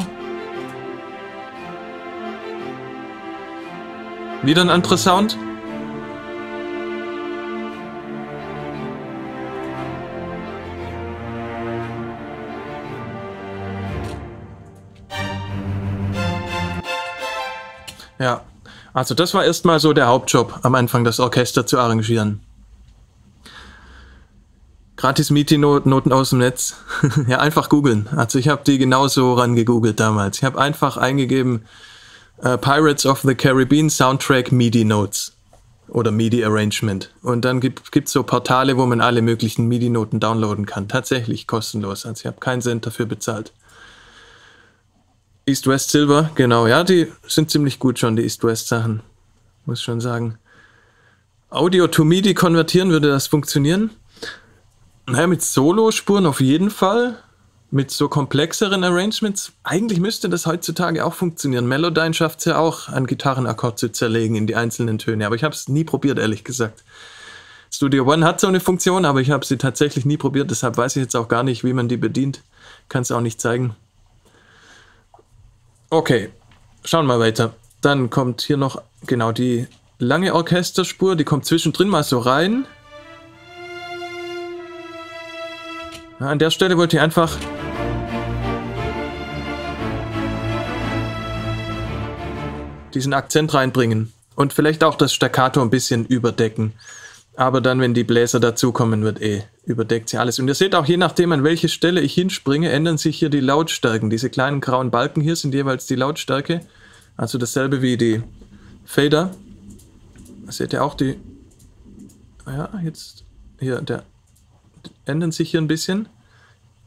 [4.43, 5.37] Wieder ein anderer Sound.
[18.19, 18.41] Ja,
[18.93, 22.41] also das war erstmal so der Hauptjob am Anfang, das Orchester zu arrangieren.
[24.97, 26.75] Gratis MIDI-Noten aus dem Netz.
[27.27, 28.09] ja, einfach googeln.
[28.13, 30.37] Also ich habe die genauso rangegoogelt damals.
[30.37, 31.63] Ich habe einfach eingegeben,
[32.43, 35.33] äh, Pirates of the Caribbean Soundtrack MIDI Notes
[35.87, 37.09] oder MIDI Arrangement.
[37.21, 40.87] Und dann gibt es so Portale, wo man alle möglichen MIDI-Noten downloaden kann.
[40.87, 42.05] Tatsächlich kostenlos.
[42.05, 43.53] Also ich habe keinen Cent dafür bezahlt.
[45.45, 49.03] East West Silver, genau, ja, die sind ziemlich gut schon, die East West Sachen.
[49.65, 50.37] Muss schon sagen.
[51.49, 53.91] Audio to MIDI konvertieren, würde das funktionieren?
[55.05, 57.17] Naja, mit Solo-Spuren auf jeden Fall
[57.73, 61.67] mit so komplexeren Arrangements, eigentlich müsste das heutzutage auch funktionieren.
[61.67, 65.43] Melodyne schafft es ja auch, einen Gitarrenakkord zu zerlegen in die einzelnen Töne, aber ich
[65.43, 66.83] habe es nie probiert, ehrlich gesagt.
[67.71, 70.97] Studio One hat so eine Funktion, aber ich habe sie tatsächlich nie probiert, deshalb weiß
[70.97, 72.43] ich jetzt auch gar nicht, wie man die bedient.
[72.89, 73.75] Kann es auch nicht zeigen.
[75.89, 76.29] Okay,
[76.85, 77.55] schauen wir weiter.
[77.81, 79.65] Dann kommt hier noch genau die
[79.97, 82.67] lange Orchesterspur, die kommt zwischendrin mal so rein.
[86.19, 87.35] An der Stelle wollte ich einfach
[92.93, 96.73] diesen Akzent reinbringen und vielleicht auch das Staccato ein bisschen überdecken.
[97.35, 100.39] Aber dann, wenn die Bläser dazukommen, wird eh überdeckt sie alles.
[100.39, 103.39] Und ihr seht auch, je nachdem, an welche Stelle ich hinspringe, ändern sich hier die
[103.39, 104.09] Lautstärken.
[104.09, 106.61] Diese kleinen grauen Balken hier sind jeweils die Lautstärke.
[107.17, 108.21] Also dasselbe wie die
[108.85, 109.31] Fader.
[110.47, 111.17] seht ihr auch die.
[112.45, 113.23] Ja, jetzt
[113.59, 114.03] hier, der
[115.05, 116.09] ändern sich hier ein bisschen.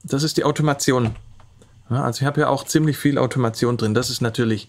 [0.05, 1.16] Das ist die Automation.
[1.90, 3.95] Ja, also ich habe ja auch ziemlich viel Automation drin.
[3.95, 4.69] Das ist natürlich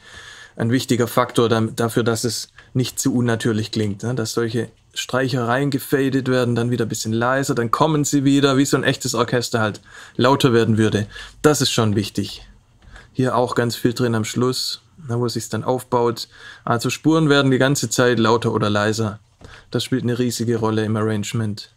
[0.58, 4.04] ein wichtiger Faktor dafür, dass es nicht zu unnatürlich klingt.
[4.04, 4.16] Ne?
[4.16, 8.66] Dass solche Streichereien gefadet werden, dann wieder ein bisschen leiser, dann kommen sie wieder, wie
[8.66, 9.80] so ein echtes Orchester halt
[10.16, 11.08] lauter werden würde.
[11.44, 12.48] Das ist schon wichtig.
[13.14, 16.28] Hier auch ganz viel drin am Schluss, wo es sich dann aufbaut.
[16.66, 19.20] Also Spuren werden die ganze Zeit lauter oder leiser.
[19.70, 21.72] Das spielt eine riesige Rolle im Arrangement.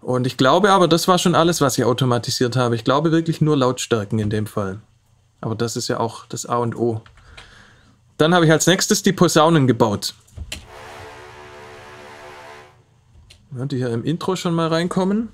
[0.00, 2.76] Und ich glaube aber, das war schon alles, was ich automatisiert habe.
[2.76, 4.78] Ich glaube wirklich nur Lautstärken in dem Fall.
[5.40, 7.02] Aber das ist ja auch das A und O
[8.18, 10.14] dann habe ich als nächstes die Posaunen gebaut.
[13.50, 15.30] Die hier im Intro schon mal reinkommen.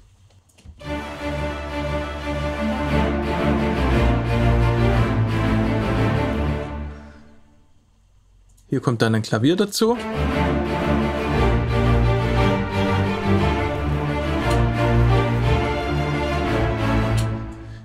[8.68, 9.96] Hier kommt dann ein Klavier dazu.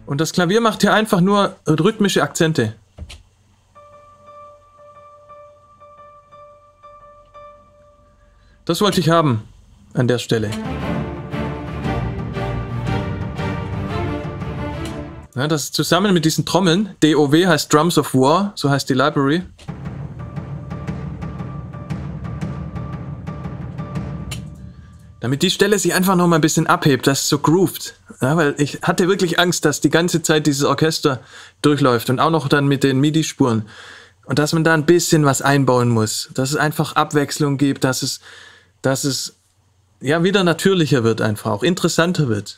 [0.05, 2.75] Und das Klavier macht hier einfach nur rhythmische Akzente.
[8.69, 9.41] Das wollte ich haben
[9.95, 10.51] an der Stelle.
[15.33, 19.41] Ja, das zusammen mit diesen Trommeln, DOW heißt Drums of War, so heißt die Library.
[25.19, 27.95] Damit die Stelle sich einfach noch mal ein bisschen abhebt, das ist so grooved.
[28.21, 31.21] Ja, weil ich hatte wirklich Angst, dass die ganze Zeit dieses Orchester
[31.63, 33.63] durchläuft und auch noch dann mit den MIDI-Spuren.
[34.25, 36.29] Und dass man da ein bisschen was einbauen muss.
[36.35, 38.19] Dass es einfach Abwechslung gibt, dass es,
[38.81, 39.35] dass es
[40.01, 42.57] ja wieder natürlicher wird einfach, auch interessanter wird.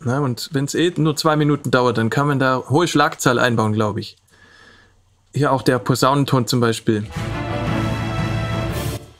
[0.00, 3.38] Na, und wenn es eh nur zwei Minuten dauert, dann kann man da hohe Schlagzahl
[3.38, 4.16] einbauen, glaube ich.
[5.32, 7.06] Hier auch der Posaunenton zum Beispiel.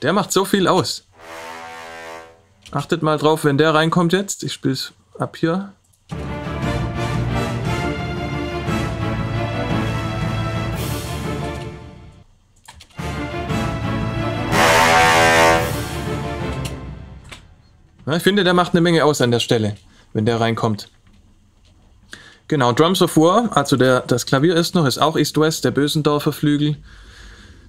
[0.03, 1.05] Der macht so viel aus.
[2.71, 4.43] Achtet mal drauf, wenn der reinkommt jetzt.
[4.43, 5.73] Ich spiele es ab hier.
[18.07, 19.77] Ich finde, der macht eine Menge aus an der Stelle
[20.15, 20.89] wenn der reinkommt.
[22.49, 26.33] Genau, Drums of War, also der, das Klavier ist noch, ist auch East-West, der Bösendorfer
[26.33, 26.77] Flügel.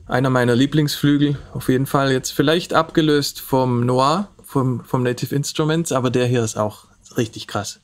[0.07, 5.91] Einer meiner Lieblingsflügel, auf jeden Fall jetzt vielleicht abgelöst vom Noir, vom, vom Native Instruments,
[5.91, 6.85] aber der hier ist auch
[7.17, 7.79] richtig krass.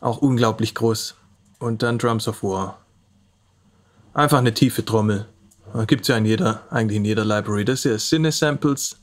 [0.00, 1.14] Auch unglaublich groß.
[1.58, 2.78] Und dann Drums of War.
[4.12, 5.26] Einfach eine tiefe Trommel.
[5.86, 7.64] Gibt es ja in jeder, eigentlich in jeder Library.
[7.64, 8.96] Das hier ist Cine-Samples.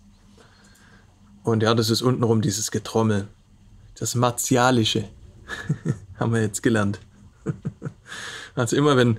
[1.44, 3.28] Und ja, das ist untenrum dieses Getrommel.
[4.00, 5.06] Das Martialische.
[6.20, 7.00] Haben wir jetzt gelernt.
[8.56, 9.18] also immer wenn,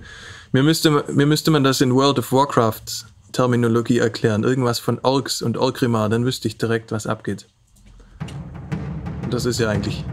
[0.51, 4.43] mir müsste, mir müsste man das in World of Warcraft Terminologie erklären.
[4.43, 7.47] Irgendwas von Orks und Orgrimmar, dann wüsste ich direkt, was abgeht.
[9.23, 10.05] Und das ist ja eigentlich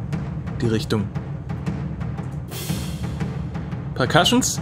[0.60, 1.08] die Richtung.
[3.94, 4.60] Percussions.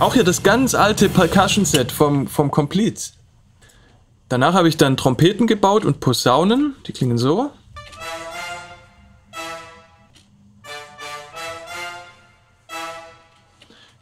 [0.00, 3.12] Auch hier das ganz alte Percussion-Set vom, vom Complete.
[4.28, 6.74] Danach habe ich dann Trompeten gebaut und Posaunen.
[6.86, 7.52] Die klingen so.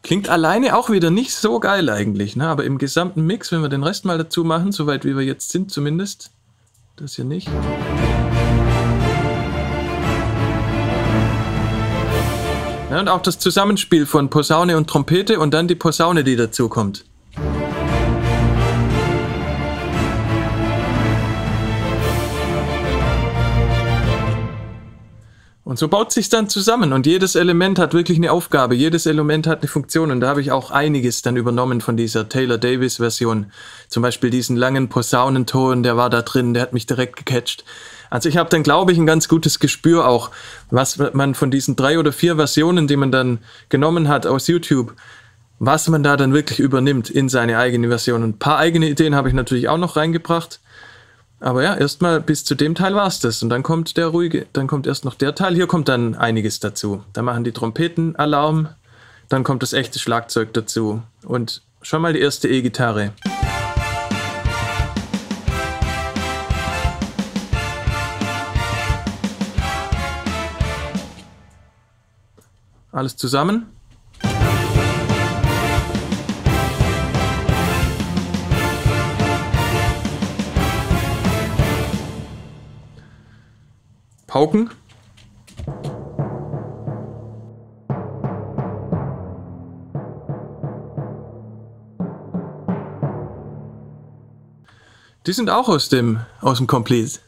[0.02, 2.48] Klingt alleine auch wieder nicht so geil eigentlich, ne?
[2.48, 5.50] aber im gesamten Mix, wenn wir den Rest mal dazu machen, soweit wie wir jetzt
[5.50, 6.30] sind zumindest,
[6.96, 7.48] das hier nicht.
[12.92, 16.68] Ja, und auch das Zusammenspiel von Posaune und Trompete und dann die Posaune, die dazu
[25.64, 29.46] Und so baut sich dann zusammen und jedes Element hat wirklich eine Aufgabe, jedes Element
[29.46, 32.96] hat eine Funktion und da habe ich auch einiges dann übernommen von dieser Taylor Davis
[32.96, 33.52] Version.
[33.88, 37.64] Zum Beispiel diesen langen Posaunenton, der war da drin, der hat mich direkt gecatcht.
[38.10, 40.32] Also ich habe dann, glaube ich, ein ganz gutes Gespür auch,
[40.70, 44.94] was man von diesen drei oder vier Versionen, die man dann genommen hat aus YouTube,
[45.60, 48.24] was man da dann wirklich übernimmt in seine eigene Version.
[48.24, 50.58] Und ein paar eigene Ideen habe ich natürlich auch noch reingebracht.
[51.42, 53.42] Aber ja, erstmal bis zu dem Teil war es das.
[53.42, 55.56] Und dann kommt der ruhige, dann kommt erst noch der Teil.
[55.56, 57.02] Hier kommt dann einiges dazu.
[57.14, 58.68] Da machen die Trompeten Alarm.
[59.28, 61.02] Dann kommt das echte Schlagzeug dazu.
[61.24, 63.12] Und schon mal die erste E-Gitarre.
[72.92, 73.71] Alles zusammen.
[84.32, 84.70] Pauken.
[95.26, 97.18] Die sind auch aus dem, aus dem Complete.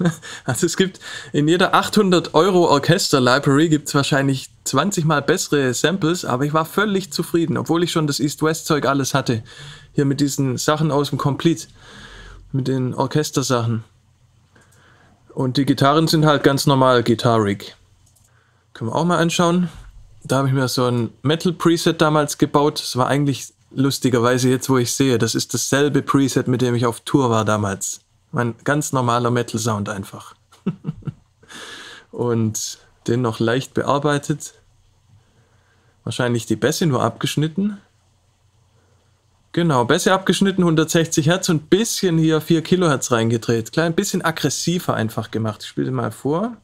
[0.46, 1.00] Also es gibt
[1.34, 6.54] in jeder 800 Euro Orchester Library gibt es wahrscheinlich 20 mal bessere Samples, aber ich
[6.54, 9.44] war völlig zufrieden, obwohl ich schon das East-West-Zeug alles hatte.
[9.92, 11.66] Hier mit diesen Sachen aus dem Complete,
[12.52, 13.84] mit den Orchestersachen.
[15.34, 17.74] Und die Gitarren sind halt ganz normal gitarrig.
[18.72, 19.68] Können wir auch mal anschauen.
[20.22, 22.80] Da habe ich mir so ein Metal-Preset damals gebaut.
[22.80, 26.86] Das war eigentlich lustigerweise jetzt, wo ich sehe, das ist dasselbe Preset, mit dem ich
[26.86, 28.00] auf Tour war damals.
[28.30, 30.34] Mein ganz normaler Metal-Sound einfach.
[32.12, 32.78] Und
[33.08, 34.54] den noch leicht bearbeitet.
[36.04, 37.78] Wahrscheinlich die Bässe nur abgeschnitten.
[39.54, 43.70] Genau, besser abgeschnitten, 160 Hertz und bisschen hier 4 Kilohertz reingedreht.
[43.70, 45.62] Klein bisschen aggressiver einfach gemacht.
[45.62, 46.56] Ich spiele mal vor.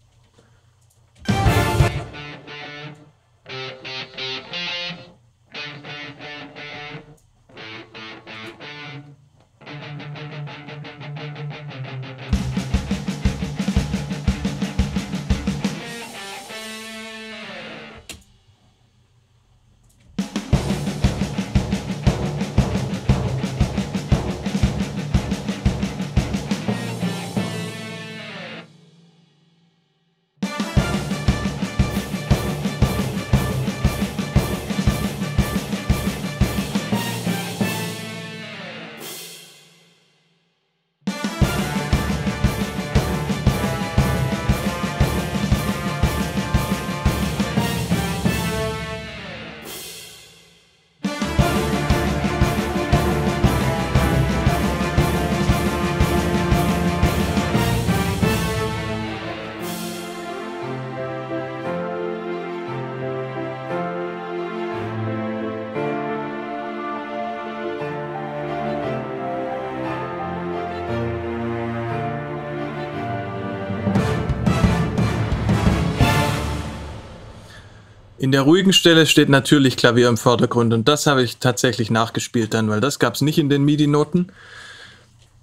[78.31, 82.55] In der ruhigen Stelle steht natürlich Klavier im Vordergrund und das habe ich tatsächlich nachgespielt
[82.55, 84.31] dann, weil das gab es nicht in den MIDI-Noten.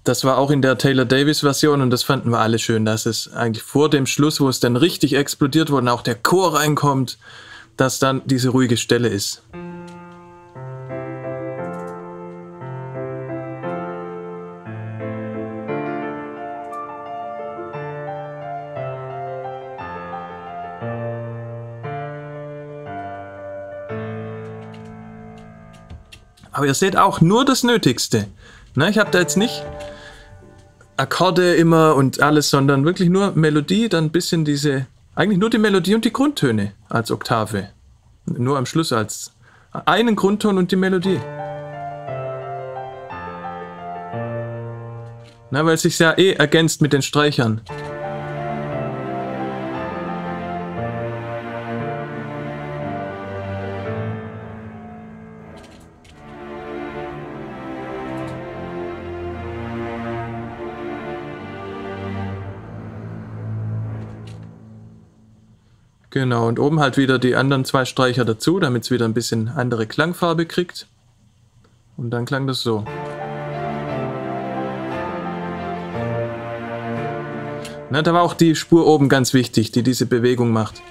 [0.04, 3.04] Das war auch in der Taylor Davis Version und das fanden wir alle schön, dass
[3.04, 6.54] es eigentlich vor dem Schluss, wo es dann richtig explodiert wurde und auch der Chor
[6.54, 7.18] reinkommt,
[7.76, 9.42] dass dann diese ruhige Stelle ist.
[26.58, 28.26] Aber ihr seht auch nur das Nötigste.
[28.74, 29.64] Ne, ich habe da jetzt nicht
[30.96, 35.58] Akkorde immer und alles, sondern wirklich nur Melodie, dann ein bisschen diese, eigentlich nur die
[35.58, 37.68] Melodie und die Grundtöne als Oktave.
[38.26, 39.30] Nur am Schluss als
[39.70, 41.20] einen Grundton und die Melodie.
[45.52, 47.60] Na, weil es sich ja eh ergänzt mit den Streichern.
[66.10, 69.48] Genau, und oben halt wieder die anderen zwei Streicher dazu, damit es wieder ein bisschen
[69.48, 70.86] andere Klangfarbe kriegt.
[71.96, 72.84] Und dann klang das so.
[77.90, 80.82] Na, da war auch die Spur oben ganz wichtig, die diese Bewegung macht.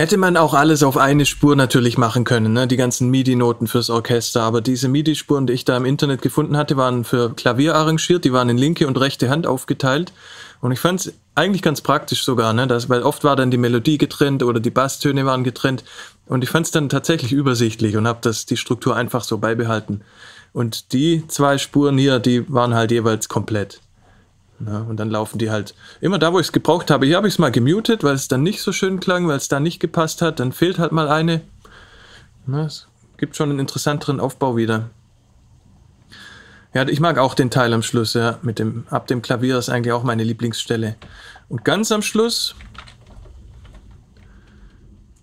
[0.00, 2.66] Hätte man auch alles auf eine Spur natürlich machen können, ne?
[2.66, 6.78] die ganzen MIDI-Noten fürs Orchester, aber diese MIDI-Spuren, die ich da im Internet gefunden hatte,
[6.78, 10.14] waren für Klavier arrangiert, die waren in linke und rechte Hand aufgeteilt
[10.62, 12.66] und ich fand es eigentlich ganz praktisch sogar, ne?
[12.66, 15.84] das, weil oft war dann die Melodie getrennt oder die Basstöne waren getrennt
[16.24, 20.00] und ich fand es dann tatsächlich übersichtlich und habe die Struktur einfach so beibehalten.
[20.54, 23.82] Und die zwei Spuren hier, die waren halt jeweils komplett.
[24.66, 27.06] Ja, und dann laufen die halt immer da, wo ich es gebraucht habe.
[27.06, 29.48] Hier habe ich es mal gemutet, weil es dann nicht so schön klang, weil es
[29.48, 30.38] da nicht gepasst hat.
[30.38, 31.40] Dann fehlt halt mal eine.
[32.46, 32.86] Ja, es
[33.16, 34.90] gibt schon einen interessanteren Aufbau wieder.
[36.74, 39.68] Ja, ich mag auch den Teil am Schluss, ja, mit dem, ab dem Klavier ist
[39.68, 40.94] eigentlich auch meine Lieblingsstelle.
[41.48, 42.54] Und ganz am Schluss,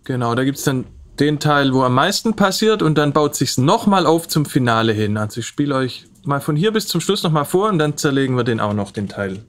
[0.04, 0.86] genau, da gibt es dann
[1.20, 5.18] den Teil, wo am meisten passiert und dann baut sich's nochmal auf zum Finale hin.
[5.18, 8.36] Also ich spiele euch mal von hier bis zum Schluss nochmal vor und dann zerlegen
[8.36, 9.44] wir den auch noch, den Teil.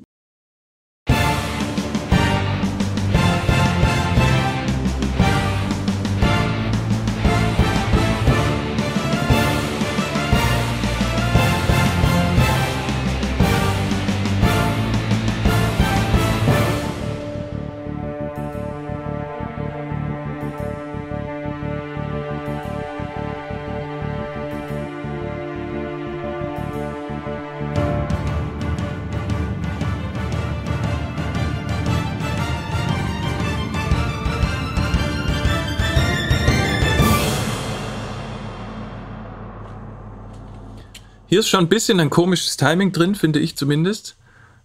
[41.28, 44.16] Hier ist schon ein bisschen ein komisches Timing drin, finde ich zumindest.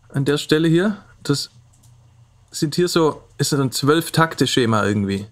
[0.08, 0.98] An der Stelle hier.
[1.22, 1.50] Das
[2.52, 5.28] sind hier so, ist so ein Zwölf-Takte-Schema irgendwie.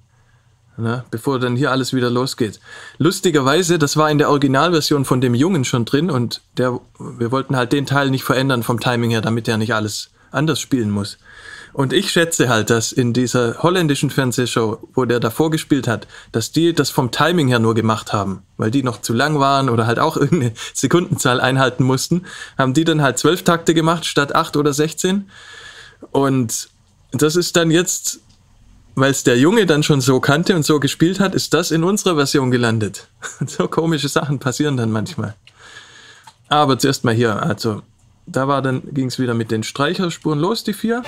[0.76, 2.60] Ne, bevor dann hier alles wieder losgeht.
[2.98, 7.56] Lustigerweise, das war in der Originalversion von dem Jungen schon drin und der, wir wollten
[7.56, 11.18] halt den Teil nicht verändern vom Timing her, damit er nicht alles anders spielen muss.
[11.74, 16.52] Und ich schätze halt, dass in dieser holländischen Fernsehshow, wo der davor gespielt hat, dass
[16.52, 19.88] die das vom Timing her nur gemacht haben, weil die noch zu lang waren oder
[19.88, 22.26] halt auch irgendeine Sekundenzahl einhalten mussten,
[22.58, 25.30] haben die dann halt zwölf Takte gemacht statt acht oder sechzehn.
[26.12, 26.70] Und
[27.12, 28.20] das ist dann jetzt,
[28.96, 31.84] weil es der Junge dann schon so kannte und so gespielt hat, ist das in
[31.84, 33.08] unserer Version gelandet.
[33.46, 35.36] so komische Sachen passieren dann manchmal.
[36.50, 37.82] Aber zuerst mal hier, also
[38.26, 41.04] da war dann, ging es wieder mit den Streicherspuren los, die vier.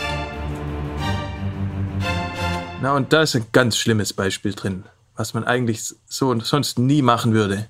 [2.84, 4.84] Na, und da ist ein ganz schlimmes Beispiel drin,
[5.16, 7.70] was man eigentlich so sonst nie machen würde.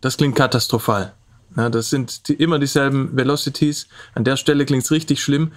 [0.00, 1.12] Das klingt katastrophal.
[1.56, 3.88] Na, das sind die, immer dieselben Velocities.
[4.14, 5.50] An der Stelle klingt es richtig schlimm.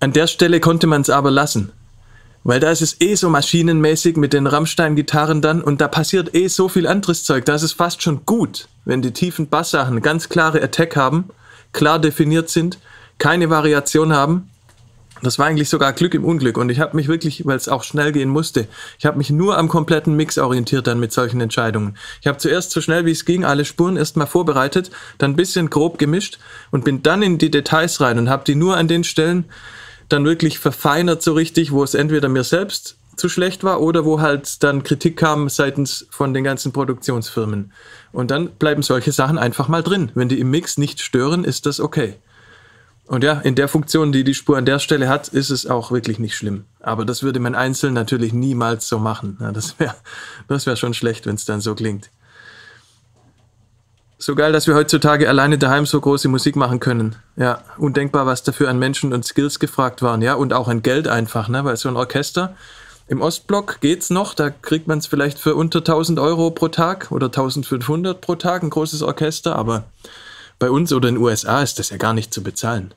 [0.00, 1.72] An der Stelle konnte man es aber lassen.
[2.42, 6.48] Weil da ist es eh so maschinenmäßig mit den Rammstein-Gitarren dann und da passiert eh
[6.48, 7.44] so viel anderes Zeug.
[7.44, 11.30] Da ist es fast schon gut, wenn die tiefen Basssachen ganz klare Attack haben,
[11.72, 12.78] klar definiert sind,
[13.18, 14.50] keine Variation haben.
[15.22, 17.82] Das war eigentlich sogar Glück im Unglück und ich habe mich wirklich, weil es auch
[17.82, 18.66] schnell gehen musste,
[18.98, 21.96] ich habe mich nur am kompletten Mix orientiert dann mit solchen Entscheidungen.
[22.20, 25.70] Ich habe zuerst so schnell wie es ging alle Spuren erstmal vorbereitet, dann ein bisschen
[25.70, 26.38] grob gemischt
[26.72, 29.46] und bin dann in die Details rein und habe die nur an den Stellen
[30.08, 34.20] dann wirklich verfeinert so richtig, wo es entweder mir selbst zu schlecht war oder wo
[34.20, 37.72] halt dann Kritik kam seitens von den ganzen Produktionsfirmen.
[38.12, 40.10] Und dann bleiben solche Sachen einfach mal drin.
[40.14, 42.16] Wenn die im Mix nicht stören, ist das okay.
[43.06, 45.92] Und ja, in der Funktion, die die Spur an der Stelle hat, ist es auch
[45.92, 46.64] wirklich nicht schlimm.
[46.80, 49.36] Aber das würde man einzeln natürlich niemals so machen.
[49.40, 49.94] Ja, das wäre
[50.48, 52.10] das wär schon schlecht, wenn es dann so klingt.
[54.16, 57.16] So geil, dass wir heutzutage alleine daheim so große Musik machen können.
[57.36, 60.22] Ja, undenkbar, was dafür an Menschen und Skills gefragt waren.
[60.22, 61.62] Ja, und auch an Geld einfach, ne?
[61.64, 62.56] Weil so ein Orchester,
[63.06, 67.10] im Ostblock geht's noch, da kriegt man es vielleicht für unter 1000 Euro pro Tag
[67.10, 69.84] oder 1500 pro Tag, ein großes Orchester, aber
[70.58, 72.94] bei uns oder in den USA ist das ja gar nicht zu bezahlen.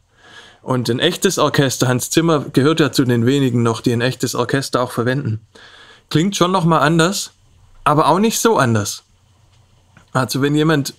[0.62, 4.36] Und ein echtes Orchester, Hans Zimmer gehört ja zu den wenigen noch, die ein echtes
[4.36, 5.42] Orchester auch verwenden.
[6.10, 7.32] Klingt schon nochmal anders,
[7.84, 9.04] aber auch nicht so anders.
[10.14, 10.94] Also wenn jemand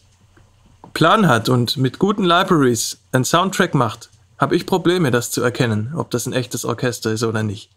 [0.95, 5.93] Plan hat und mit guten Libraries einen Soundtrack macht, habe ich Probleme, das zu erkennen,
[5.97, 7.71] ob das ein echtes Orchester ist oder nicht.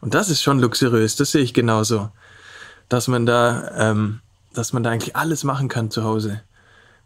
[0.00, 2.10] Und das ist schon luxuriös, das sehe ich genauso.
[2.88, 4.20] Dass man da, ähm,
[4.54, 6.42] dass man da eigentlich alles machen kann zu Hause.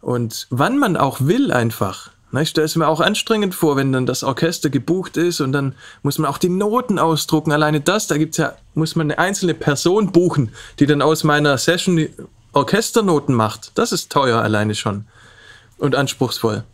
[0.01, 2.11] Und wann man auch will einfach.
[2.33, 5.53] Ne, ich stelle es mir auch anstrengend vor, wenn dann das Orchester gebucht ist und
[5.53, 7.53] dann muss man auch die Noten ausdrucken.
[7.53, 11.59] Alleine das, da gibt's ja, muss man eine einzelne Person buchen, die dann aus meiner
[11.59, 12.09] Session
[12.55, 13.73] Orchesternoten macht.
[13.75, 15.07] Das ist teuer alleine schon.
[15.79, 16.65] Und anspruchsvoll.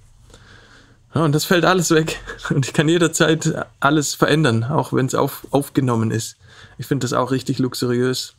[1.15, 2.21] Ja, und das fällt alles weg.
[2.51, 6.37] Und ich kann jederzeit alles verändern, auch wenn es auf, aufgenommen ist.
[6.77, 8.35] Ich finde das auch richtig luxuriös.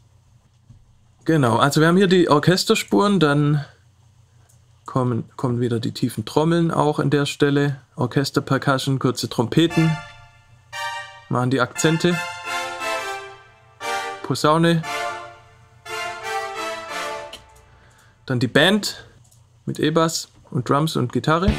[1.26, 3.66] Genau, also wir haben hier die Orchesterspuren, dann
[4.86, 7.80] kommen, kommen wieder die tiefen Trommeln auch an der Stelle.
[7.96, 9.96] Orchesterpercussion, kurze Trompeten.
[11.30, 12.18] Machen die Akzente.
[14.24, 14.82] Posaune.
[18.26, 19.06] Dann die Band
[19.66, 21.52] mit E-Bass und Drums und Gitarre.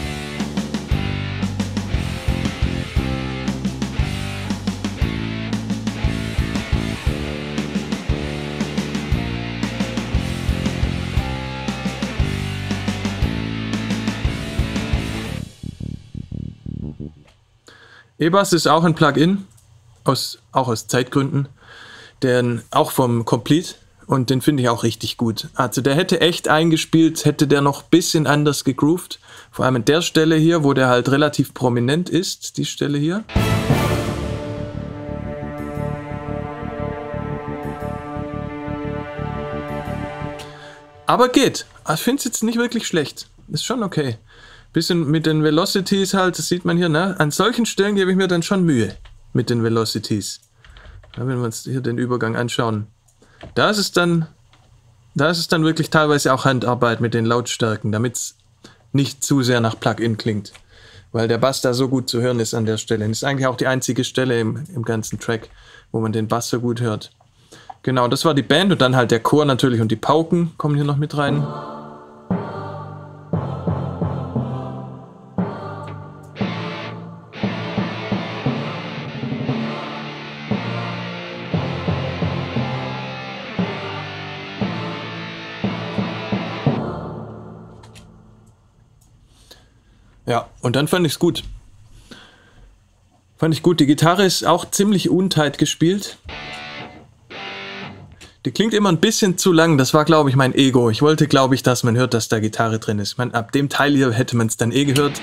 [18.20, 19.46] EBAS ist auch ein Plugin,
[20.04, 21.48] aus, auch aus Zeitgründen,
[22.20, 25.48] der auch vom Complete und den finde ich auch richtig gut.
[25.54, 29.20] Also der hätte echt eingespielt, hätte der noch ein bisschen anders gegroovt.
[29.50, 33.24] Vor allem an der Stelle hier, wo der halt relativ prominent ist, die Stelle hier.
[41.06, 41.64] Aber geht.
[41.90, 43.28] Ich finde es jetzt nicht wirklich schlecht.
[43.48, 44.18] Ist schon okay
[44.72, 47.16] bisschen mit den Velocities halt, das sieht man hier, ne?
[47.18, 48.94] An solchen Stellen gebe ich mir dann schon Mühe
[49.32, 50.40] mit den Velocities.
[51.16, 52.86] Ja, wenn wir uns hier den Übergang anschauen.
[53.54, 54.26] Da ist es dann,
[55.14, 58.36] da ist dann wirklich teilweise auch Handarbeit mit den Lautstärken, damit es
[58.92, 60.52] nicht zu sehr nach Plugin klingt.
[61.12, 63.08] Weil der Bass da so gut zu hören ist an der Stelle.
[63.08, 65.48] Das ist eigentlich auch die einzige Stelle im, im ganzen Track,
[65.90, 67.10] wo man den Bass so gut hört.
[67.82, 70.76] Genau, das war die Band und dann halt der Chor natürlich und die Pauken kommen
[70.76, 71.44] hier noch mit rein.
[90.30, 91.42] Ja, und dann fand ich es gut.
[93.36, 93.80] Fand ich gut.
[93.80, 96.18] Die Gitarre ist auch ziemlich untight gespielt.
[98.44, 99.76] Die klingt immer ein bisschen zu lang.
[99.76, 100.88] Das war, glaube ich, mein Ego.
[100.88, 103.10] Ich wollte, glaube ich, dass man hört, dass da Gitarre drin ist.
[103.10, 105.20] Ich meine, ab dem Teil hier hätte man es dann eh gehört.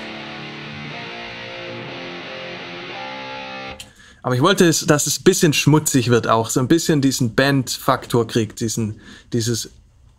[4.22, 6.50] Aber ich wollte, dass es ein bisschen schmutzig wird auch.
[6.50, 8.60] So ein bisschen diesen Band-Faktor kriegt.
[8.60, 9.00] Diesen,
[9.32, 9.70] dieses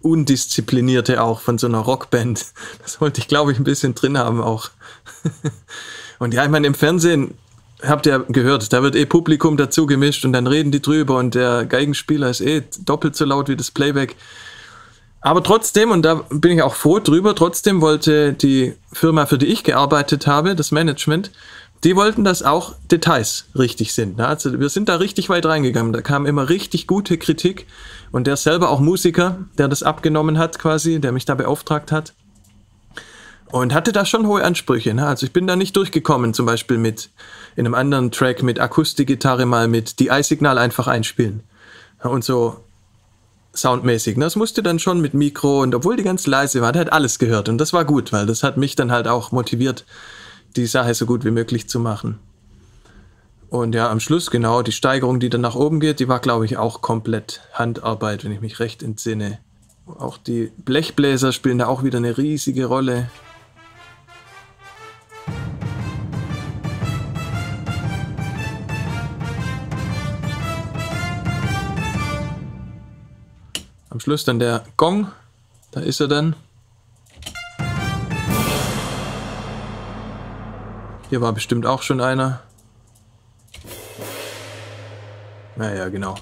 [0.02, 2.46] Undisziplinierte auch von so einer Rockband.
[2.82, 4.70] Das wollte ich, glaube ich, ein bisschen drin haben auch.
[6.20, 7.36] Und ja, ich meine, im Fernsehen
[7.82, 11.34] habt ihr gehört, da wird eh Publikum dazu gemischt und dann reden die drüber und
[11.34, 14.18] der Geigenspieler ist eh doppelt so laut wie das Playback.
[15.22, 19.48] Aber trotzdem, und da bin ich auch froh drüber, trotzdem wollte die Firma, für die
[19.48, 21.32] ich gearbeitet habe, das Management,
[21.84, 24.20] die wollten, dass auch Details richtig sind.
[24.20, 25.94] Also wir sind da richtig weit reingegangen.
[25.94, 27.66] Da kam immer richtig gute Kritik
[28.12, 31.92] und der ist selber auch Musiker, der das abgenommen hat quasi, der mich da beauftragt
[31.92, 32.14] hat.
[33.52, 34.94] Und hatte da schon hohe Ansprüche.
[34.94, 35.08] Ne?
[35.08, 37.10] Also ich bin da nicht durchgekommen, zum Beispiel mit
[37.56, 41.42] in einem anderen Track mit Akustikgitarre mal mit die signal einfach einspielen.
[42.04, 42.64] Und so
[43.54, 44.18] soundmäßig.
[44.18, 44.26] Ne?
[44.26, 47.20] Das musste dann schon mit Mikro und obwohl die ganz leise war, der hat alles
[47.20, 47.50] gehört.
[47.50, 49.86] Und das war gut, weil das hat mich dann halt auch motiviert,
[50.56, 52.20] die Sache so gut wie möglich zu machen.
[53.50, 56.46] Und ja, am Schluss, genau, die Steigerung, die dann nach oben geht, die war, glaube
[56.46, 59.40] ich, auch komplett Handarbeit, wenn ich mich recht entsinne.
[59.88, 63.10] Auch die Blechbläser spielen da auch wieder eine riesige Rolle.
[73.90, 75.08] Am Schluss dann der Gong.
[75.72, 76.36] Da ist er dann.
[81.10, 82.42] Hier war bestimmt auch schon einer.
[85.60, 86.16] Naja, genau.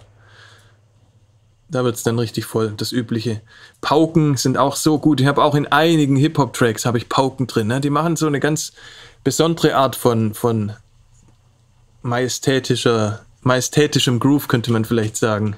[1.69, 3.41] Da wird es dann richtig voll, das übliche.
[3.81, 5.21] Pauken sind auch so gut.
[5.21, 7.67] Ich habe auch in einigen Hip-Hop-Tracks habe ich Pauken drin.
[7.67, 7.79] Ne?
[7.79, 8.73] Die machen so eine ganz
[9.23, 10.71] besondere Art von, von
[12.01, 15.55] majestätischer, majestätischem Groove, könnte man vielleicht sagen.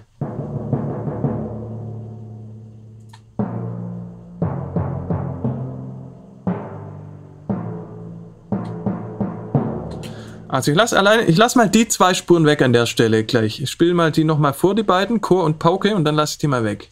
[10.52, 13.62] Also ich lasse alleine, ich lasse mal die zwei Spuren weg an der Stelle gleich.
[13.62, 16.38] Ich spiele mal die nochmal vor, die beiden, Chor und Pauke, und dann lasse ich
[16.40, 16.90] die mal weg.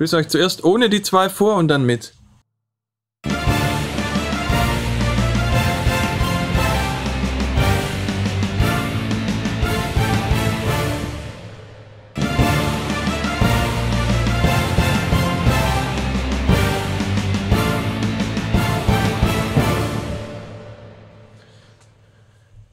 [0.00, 2.14] Es euch zuerst ohne die zwei vor und dann mit.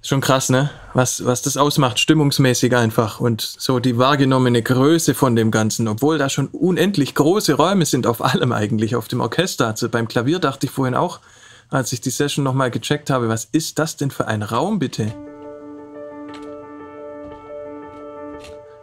[0.08, 0.70] Schon krass, ne?
[0.93, 3.20] Was, was das ausmacht, stimmungsmäßig einfach.
[3.20, 8.08] Und so die wahrgenommene Größe von dem Ganzen, obwohl da schon unendlich große Räume sind
[8.08, 9.68] auf allem eigentlich, auf dem Orchester.
[9.68, 11.20] Also beim Klavier dachte ich vorhin auch,
[11.70, 15.14] als ich die Session nochmal gecheckt habe, was ist das denn für ein Raum, bitte?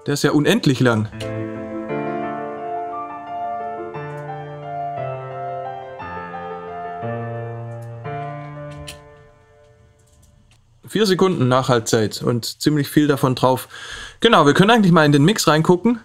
[0.06, 1.08] Der ist ja unendlich lang.
[10.94, 13.66] Vier Sekunden Nachhaltzeit und ziemlich viel davon drauf.
[14.20, 15.98] Genau, wir können eigentlich mal in den Mix reingucken.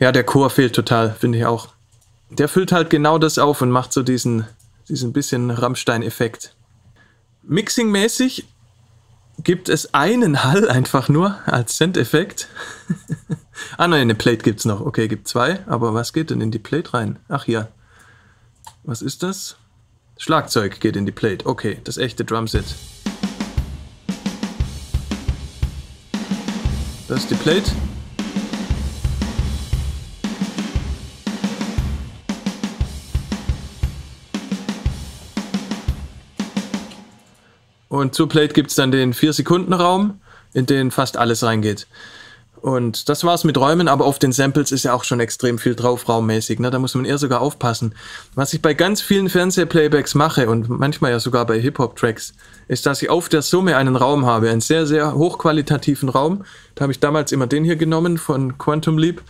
[0.00, 1.68] Ja, der Chor fehlt total, finde ich auch.
[2.30, 4.44] Der füllt halt genau das auf und macht so diesen,
[4.88, 6.56] diesen bisschen Rammstein-Effekt.
[7.48, 8.46] Mixing-mäßig
[9.44, 12.48] gibt es einen Hall einfach nur als Send-Effekt.
[13.78, 14.80] ah nein, eine Plate gibt es noch.
[14.80, 17.20] Okay, gibt zwei, aber was geht denn in die Plate rein?
[17.28, 17.68] Ach hier.
[18.82, 19.54] Was ist das?
[20.18, 21.46] Schlagzeug geht in die Plate.
[21.46, 22.64] Okay, das echte Drumset.
[27.08, 27.70] Das ist die Plate.
[37.88, 40.20] Und zur Plate gibt es dann den 4-Sekunden-Raum,
[40.52, 41.86] in den fast alles reingeht.
[42.66, 45.76] Und das war's mit Räumen, aber auf den Samples ist ja auch schon extrem viel
[45.76, 46.58] drauf, raummäßig.
[46.58, 46.68] Ne?
[46.72, 47.94] Da muss man eher sogar aufpassen.
[48.34, 52.34] Was ich bei ganz vielen Fernsehplaybacks mache und manchmal ja sogar bei Hip-Hop-Tracks,
[52.66, 56.44] ist, dass ich auf der Summe einen Raum habe, einen sehr, sehr hochqualitativen Raum.
[56.74, 59.22] Da habe ich damals immer den hier genommen von Quantum Leap.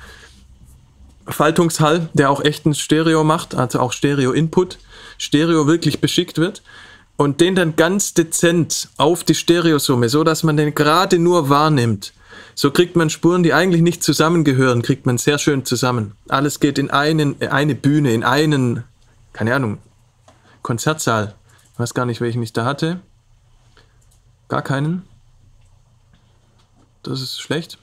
[1.29, 4.79] Faltungshall, der auch echten Stereo macht, also auch Stereo-Input,
[5.19, 6.63] Stereo wirklich beschickt wird
[7.19, 12.15] und den dann ganz dezent auf die Stereosumme, so dass man den gerade nur wahrnimmt.
[12.59, 16.15] So kriegt man Spuren, die eigentlich nicht zusammengehören, kriegt man sehr schön zusammen.
[16.27, 18.83] Alles geht in einen, eine Bühne, in einen,
[19.35, 19.77] keine Ahnung,
[20.63, 21.35] Konzertsaal.
[21.75, 23.01] Ich weiß gar nicht, welchen ich da hatte.
[24.49, 25.03] Gar keinen.
[27.03, 27.77] Das ist schlecht.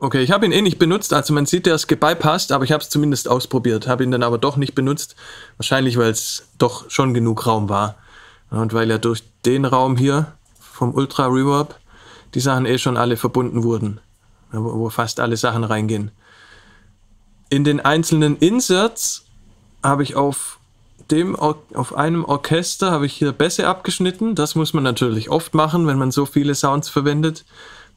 [0.00, 2.72] Okay, ich habe ihn eh nicht benutzt, also man sieht, der ist gebypasst, aber ich
[2.72, 5.14] habe es zumindest ausprobiert, habe ihn dann aber doch nicht benutzt.
[5.56, 7.94] Wahrscheinlich, weil es doch schon genug Raum war.
[8.50, 11.78] Und weil er durch den Raum hier vom Ultra Reverb
[12.34, 14.00] die Sachen eh schon alle verbunden wurden,
[14.50, 16.10] wo, wo fast alle Sachen reingehen.
[17.48, 19.24] In den einzelnen Inserts
[19.82, 20.58] habe ich auf
[21.10, 24.34] dem auf einem Orchester habe ich hier Bässe abgeschnitten.
[24.34, 27.44] Das muss man natürlich oft machen, wenn man so viele Sounds verwendet,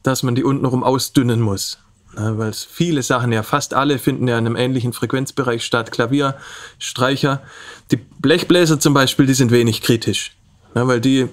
[0.02, 1.78] dass man die untenrum ausdünnen muss.
[2.16, 5.92] Ja, weil viele Sachen, ja fast alle, finden ja in einem ähnlichen Frequenzbereich statt.
[5.92, 6.36] Klavier,
[6.78, 7.42] Streicher.
[7.90, 10.32] Die Blechbläser zum Beispiel, die sind wenig kritisch.
[10.74, 11.28] Weil die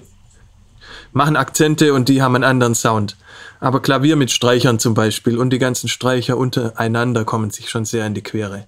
[1.14, 3.16] machen Akzente und die haben einen anderen Sound.
[3.60, 8.06] Aber Klavier mit Streichern zum Beispiel und die ganzen Streicher untereinander kommen sich schon sehr
[8.06, 8.66] in die Quere.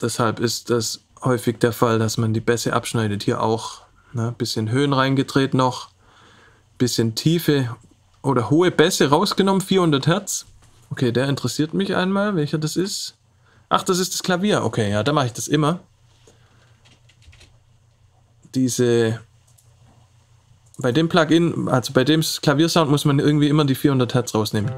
[0.00, 3.22] Deshalb ist das häufig der Fall, dass man die Bässe abschneidet.
[3.24, 3.82] Hier auch.
[4.12, 4.34] Ne?
[4.36, 5.90] Bisschen Höhen reingedreht noch.
[6.78, 7.76] Bisschen Tiefe
[8.22, 9.60] oder hohe Bässe rausgenommen.
[9.60, 10.46] 400 Hertz.
[10.90, 13.14] Okay, der interessiert mich einmal, welcher das ist.
[13.68, 14.64] Ach, das ist das Klavier.
[14.64, 15.80] Okay, ja, da mache ich das immer.
[18.54, 19.20] Diese
[20.80, 24.70] bei dem Plugin, also bei dem Klaviersound, muss man irgendwie immer die 400 Hertz rausnehmen.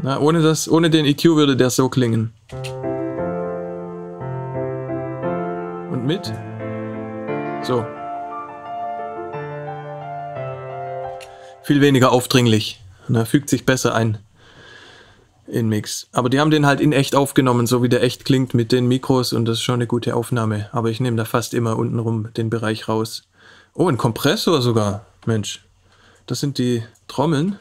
[0.00, 2.32] Na, ohne, das, ohne den EQ würde der so klingen.
[5.90, 6.32] Und mit?
[7.62, 7.84] So.
[11.62, 12.80] Viel weniger aufdringlich.
[13.08, 14.18] Na, fügt sich besser ein.
[15.48, 16.08] In Mix.
[16.12, 18.86] Aber die haben den halt in echt aufgenommen, so wie der echt klingt mit den
[18.86, 20.68] Mikros und das ist schon eine gute Aufnahme.
[20.72, 23.28] Aber ich nehme da fast immer untenrum den Bereich raus.
[23.74, 25.06] Oh, ein Kompressor sogar.
[25.26, 25.64] Mensch.
[26.26, 27.56] Das sind die Trommeln.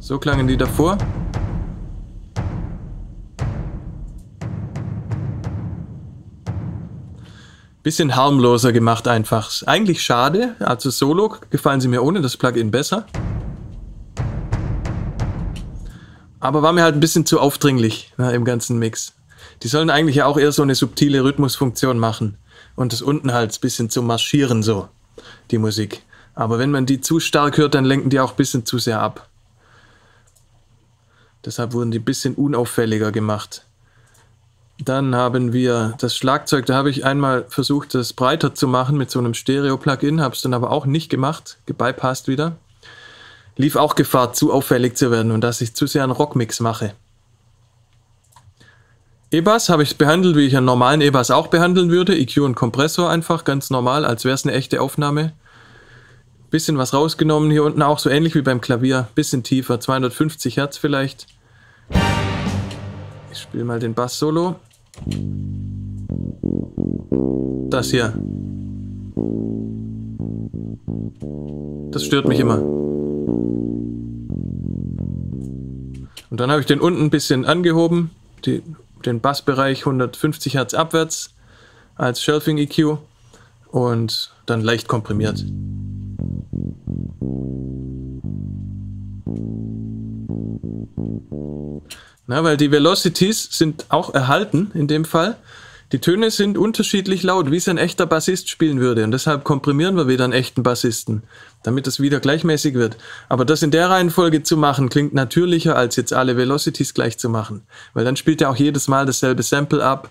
[0.00, 0.98] So klangen die davor.
[7.84, 9.52] Bisschen harmloser gemacht einfach.
[9.66, 10.56] Eigentlich schade.
[10.58, 13.06] Also Solo gefallen sie mir ohne das Plugin besser.
[16.40, 19.12] Aber war mir halt ein bisschen zu aufdringlich na, im ganzen Mix.
[19.62, 22.38] Die sollen eigentlich ja auch eher so eine subtile Rhythmusfunktion machen.
[22.74, 24.88] Und das unten halt ein bisschen zu marschieren so,
[25.50, 26.04] die Musik.
[26.34, 29.02] Aber wenn man die zu stark hört, dann lenken die auch ein bisschen zu sehr
[29.02, 29.28] ab.
[31.44, 33.66] Deshalb wurden die ein bisschen unauffälliger gemacht.
[34.78, 39.10] Dann haben wir das Schlagzeug, da habe ich einmal versucht, das breiter zu machen mit
[39.10, 42.56] so einem Stereo-Plugin, habe es dann aber auch nicht gemacht, gebypasst wieder.
[43.56, 46.94] Lief auch Gefahr, zu auffällig zu werden und dass ich zu sehr einen Rockmix mache.
[49.30, 52.16] E-Bass habe ich behandelt, wie ich einen normalen E-Bass auch behandeln würde.
[52.16, 55.32] EQ und Kompressor einfach, ganz normal, als wäre es eine echte Aufnahme.
[56.50, 60.78] Bisschen was rausgenommen, hier unten auch so ähnlich wie beim Klavier, bisschen tiefer, 250 Hertz
[60.78, 61.26] vielleicht.
[63.34, 64.54] Ich spiele mal den Bass Solo.
[67.68, 68.14] Das hier.
[71.90, 72.62] Das stört mich immer.
[76.30, 78.12] Und dann habe ich den unten ein bisschen angehoben,
[78.44, 78.62] die,
[79.04, 81.34] den Bassbereich 150 Hertz abwärts
[81.96, 82.98] als Shelving EQ
[83.72, 85.44] und dann leicht komprimiert.
[92.26, 95.36] Na, weil die Velocities sind auch erhalten in dem Fall.
[95.92, 99.04] Die Töne sind unterschiedlich laut, wie es ein echter Bassist spielen würde.
[99.04, 101.22] Und deshalb komprimieren wir wieder einen echten Bassisten,
[101.62, 102.96] damit es wieder gleichmäßig wird.
[103.28, 107.28] Aber das in der Reihenfolge zu machen, klingt natürlicher, als jetzt alle Velocities gleich zu
[107.28, 107.62] machen.
[107.92, 110.10] Weil dann spielt er auch jedes Mal dasselbe Sample ab.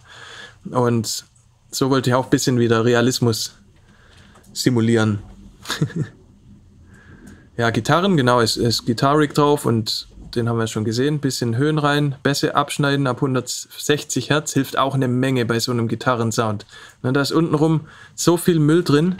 [0.69, 1.25] Und
[1.71, 3.55] so wollte ich auch ein bisschen wieder Realismus
[4.53, 5.19] simulieren.
[7.57, 11.19] ja, Gitarren, genau, es ist Gitarrig drauf und den haben wir schon gesehen.
[11.19, 15.87] Bisschen Höhen rein, Bässe abschneiden ab 160 Hertz hilft auch eine Menge bei so einem
[15.87, 16.65] Gitarrensound.
[17.01, 19.15] da ist untenrum so viel Müll drin.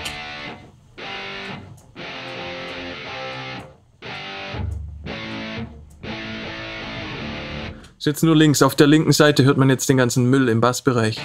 [7.98, 8.62] Ist jetzt nur links.
[8.62, 11.22] Auf der linken Seite hört man jetzt den ganzen Müll im Bassbereich.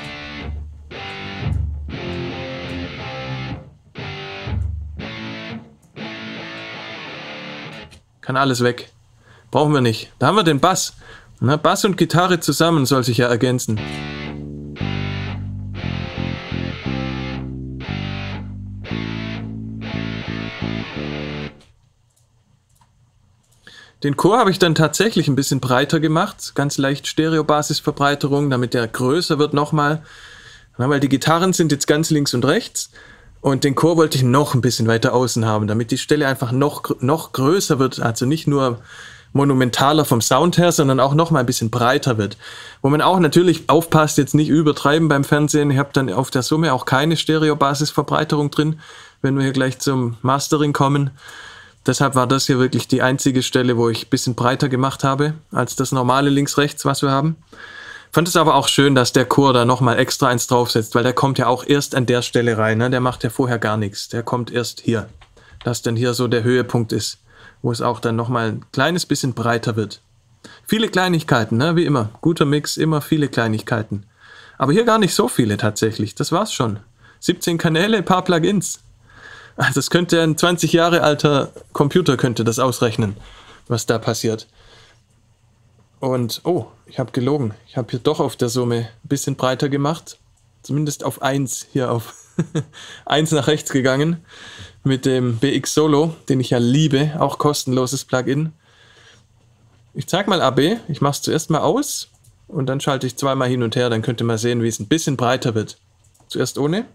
[8.21, 8.93] Kann alles weg.
[9.51, 10.13] Brauchen wir nicht.
[10.19, 10.95] Da haben wir den Bass.
[11.41, 13.81] Na, Bass und Gitarre zusammen soll sich ja ergänzen.
[24.05, 28.87] Den Chor habe ich dann tatsächlich ein bisschen breiter gemacht, ganz leicht Stereobasisverbreiterung, damit der
[28.87, 30.03] größer wird nochmal.
[30.77, 32.91] Weil die Gitarren sind jetzt ganz links und rechts
[33.41, 36.53] und den Chor wollte ich noch ein bisschen weiter außen haben, damit die Stelle einfach
[36.53, 38.81] noch, noch größer wird, also nicht nur
[39.33, 42.37] monumentaler vom Sound her, sondern auch noch mal ein bisschen breiter wird.
[42.83, 45.71] Wo man auch natürlich aufpasst, jetzt nicht übertreiben beim Fernsehen.
[45.71, 48.81] Ich habe dann auf der Summe auch keine Stereo-Basisverbreiterung drin,
[49.23, 51.11] wenn wir hier gleich zum Mastering kommen.
[51.87, 55.35] Deshalb war das hier wirklich die einzige Stelle, wo ich ein bisschen breiter gemacht habe,
[55.53, 57.37] als das normale links-rechts, was wir haben.
[58.11, 61.13] Fand es aber auch schön, dass der Chor da nochmal extra eins draufsetzt, weil der
[61.13, 62.79] kommt ja auch erst an der Stelle rein.
[62.79, 62.91] Ne?
[62.91, 64.09] Der macht ja vorher gar nichts.
[64.09, 65.09] Der kommt erst hier.
[65.63, 67.19] Dass dann hier so der Höhepunkt ist
[67.63, 70.01] wo es auch dann nochmal ein kleines bisschen breiter wird.
[70.67, 71.77] Viele Kleinigkeiten, ne?
[71.77, 72.11] wie immer.
[72.21, 74.05] Guter Mix, immer viele Kleinigkeiten.
[74.59, 76.15] Aber hier gar nicht so viele tatsächlich.
[76.15, 76.81] Das war's schon.
[77.21, 78.81] 17 Kanäle, paar Plugins.
[79.57, 83.17] Also das könnte ein 20 Jahre alter Computer könnte das ausrechnen,
[83.67, 84.47] was da passiert.
[86.01, 87.55] Und, oh, ich habe gelogen.
[87.67, 90.19] Ich habe hier doch auf der Summe ein bisschen breiter gemacht.
[90.63, 92.15] Zumindest auf 1 hier auf
[93.07, 94.25] 1 nach rechts gegangen
[94.85, 98.53] mit dem BX Solo, den ich ja liebe, auch kostenloses Plugin.
[99.95, 102.09] Ich zeige mal AB, ich mache es zuerst mal aus
[102.47, 104.79] und dann schalte ich zweimal hin und her, dann könnt ihr mal sehen, wie es
[104.79, 105.79] ein bisschen breiter wird.
[106.29, 106.87] Zuerst ohne.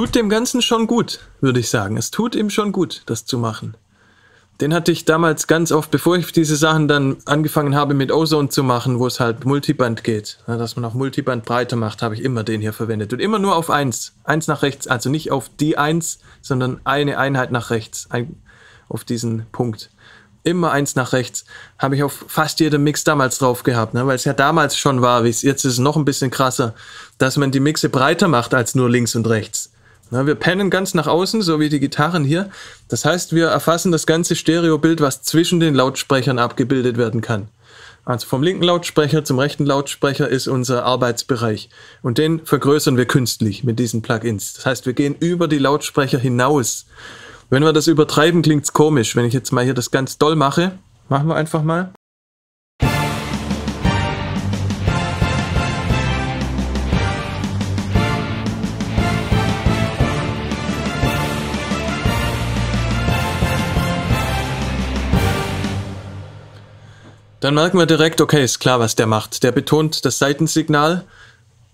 [0.00, 1.98] Tut dem Ganzen schon gut, würde ich sagen.
[1.98, 3.76] Es tut ihm schon gut, das zu machen.
[4.62, 8.48] Den hatte ich damals ganz oft, bevor ich diese Sachen dann angefangen habe mit Ozone
[8.48, 12.24] zu machen, wo es halt Multiband geht, dass man auch Multiband breiter macht, habe ich
[12.24, 13.12] immer den hier verwendet.
[13.12, 14.14] Und immer nur auf eins.
[14.24, 18.40] Eins nach rechts, also nicht auf die eins, sondern eine Einheit nach rechts, ein,
[18.88, 19.90] auf diesen Punkt.
[20.44, 21.44] Immer eins nach rechts.
[21.78, 24.06] Habe ich auf fast jedem Mix damals drauf gehabt, ne?
[24.06, 26.74] weil es ja damals schon war, wie es jetzt ist noch ein bisschen krasser,
[27.18, 29.69] dass man die Mixe breiter macht als nur links und rechts.
[30.10, 32.50] Na, wir pennen ganz nach außen, so wie die Gitarren hier.
[32.88, 37.48] Das heißt, wir erfassen das ganze Stereobild, was zwischen den Lautsprechern abgebildet werden kann.
[38.04, 41.68] Also vom linken Lautsprecher zum rechten Lautsprecher ist unser Arbeitsbereich.
[42.02, 44.54] Und den vergrößern wir künstlich mit diesen Plugins.
[44.54, 46.86] Das heißt, wir gehen über die Lautsprecher hinaus.
[47.50, 49.14] Wenn wir das übertreiben, klingt's komisch.
[49.14, 50.72] Wenn ich jetzt mal hier das ganz doll mache,
[51.08, 51.92] machen wir einfach mal.
[67.40, 69.42] Dann merken wir direkt, okay, ist klar, was der macht.
[69.42, 71.04] Der betont das Seitensignal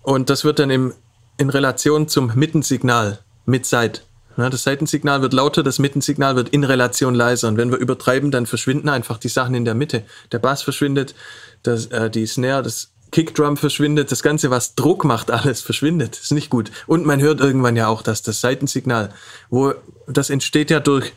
[0.01, 0.93] und das wird dann im,
[1.37, 4.03] in Relation zum Mittensignal mit Seit.
[4.37, 7.47] Ja, das Seitensignal wird lauter, das Mittensignal wird in Relation leiser.
[7.47, 10.03] Und wenn wir übertreiben, dann verschwinden einfach die Sachen in der Mitte.
[10.31, 11.15] Der Bass verschwindet,
[11.63, 16.17] das, äh, die Snare, das Kickdrum verschwindet, das Ganze, was Druck macht, alles verschwindet.
[16.17, 16.71] Ist nicht gut.
[16.85, 19.11] Und man hört irgendwann ja auch, dass das Seitensignal,
[19.49, 19.73] wo
[20.07, 21.11] das entsteht ja durch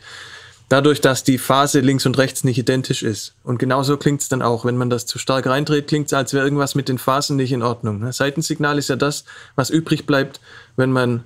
[0.71, 3.35] dadurch, dass die Phase links und rechts nicht identisch ist.
[3.43, 4.63] Und genauso klingt es dann auch.
[4.63, 7.51] Wenn man das zu stark reindreht, klingt es, als wäre irgendwas mit den Phasen nicht
[7.51, 7.99] in Ordnung.
[7.99, 8.13] Ne?
[8.13, 10.39] Seitensignal ist ja das, was übrig bleibt,
[10.77, 11.25] wenn man,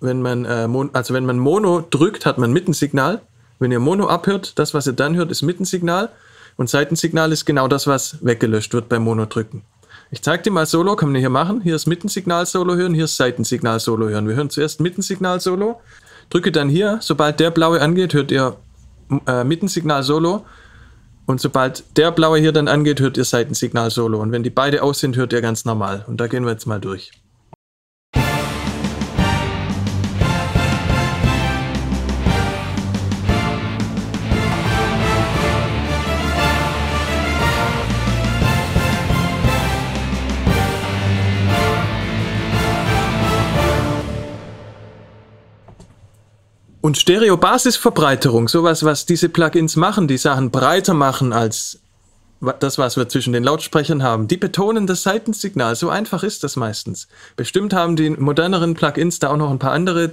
[0.00, 3.22] wenn man, äh, also wenn man Mono drückt, hat man Mittensignal.
[3.58, 6.10] Wenn ihr Mono abhört, das, was ihr dann hört, ist Mittensignal.
[6.58, 9.62] Und Seitensignal ist genau das, was weggelöscht wird beim Mono drücken.
[10.10, 11.62] Ich zeige dir mal Solo, kann man hier machen.
[11.62, 14.28] Hier ist Mittensignal Solo hören, hier ist Seitensignal Solo hören.
[14.28, 15.80] Wir hören zuerst Mittensignal Solo.
[16.30, 18.56] Drücke dann hier, sobald der blaue angeht, hört ihr
[19.26, 20.46] äh, Mittensignal Solo.
[21.26, 24.20] Und sobald der blaue hier dann angeht, hört ihr Seitensignal Solo.
[24.20, 26.04] Und wenn die beide aus sind, hört ihr ganz normal.
[26.06, 27.10] Und da gehen wir jetzt mal durch.
[46.86, 51.80] Und Stereo-Basisverbreiterung, sowas, was diese Plugins machen, die Sachen breiter machen als
[52.60, 55.74] das, was wir zwischen den Lautsprechern haben, die betonen das Seitensignal.
[55.74, 57.08] So einfach ist das meistens.
[57.34, 60.12] Bestimmt haben die moderneren Plugins da auch noch ein paar andere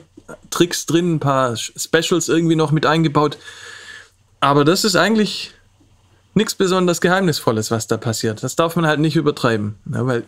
[0.50, 3.38] Tricks drin, ein paar Specials irgendwie noch mit eingebaut.
[4.40, 5.54] Aber das ist eigentlich
[6.34, 8.42] nichts besonders Geheimnisvolles, was da passiert.
[8.42, 9.76] Das darf man halt nicht übertreiben.
[9.94, 10.24] Ja, weil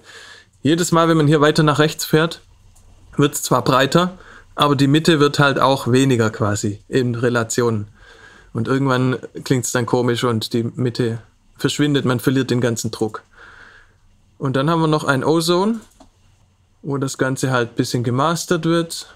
[0.61, 2.41] jedes Mal, wenn man hier weiter nach rechts fährt,
[3.17, 4.19] wird es zwar breiter,
[4.55, 7.87] aber die Mitte wird halt auch weniger quasi in Relation.
[8.53, 11.19] Und irgendwann klingt es dann komisch und die Mitte
[11.57, 13.23] verschwindet, man verliert den ganzen Druck.
[14.37, 15.79] Und dann haben wir noch ein Ozone,
[16.81, 19.07] wo das Ganze halt ein bisschen gemastert wird.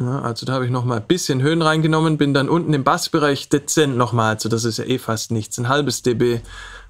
[0.00, 3.48] Ja, also da habe ich nochmal ein bisschen Höhen reingenommen, bin dann unten im Bassbereich
[3.48, 6.40] dezent nochmal, also das ist ja eh fast nichts, ein halbes dB.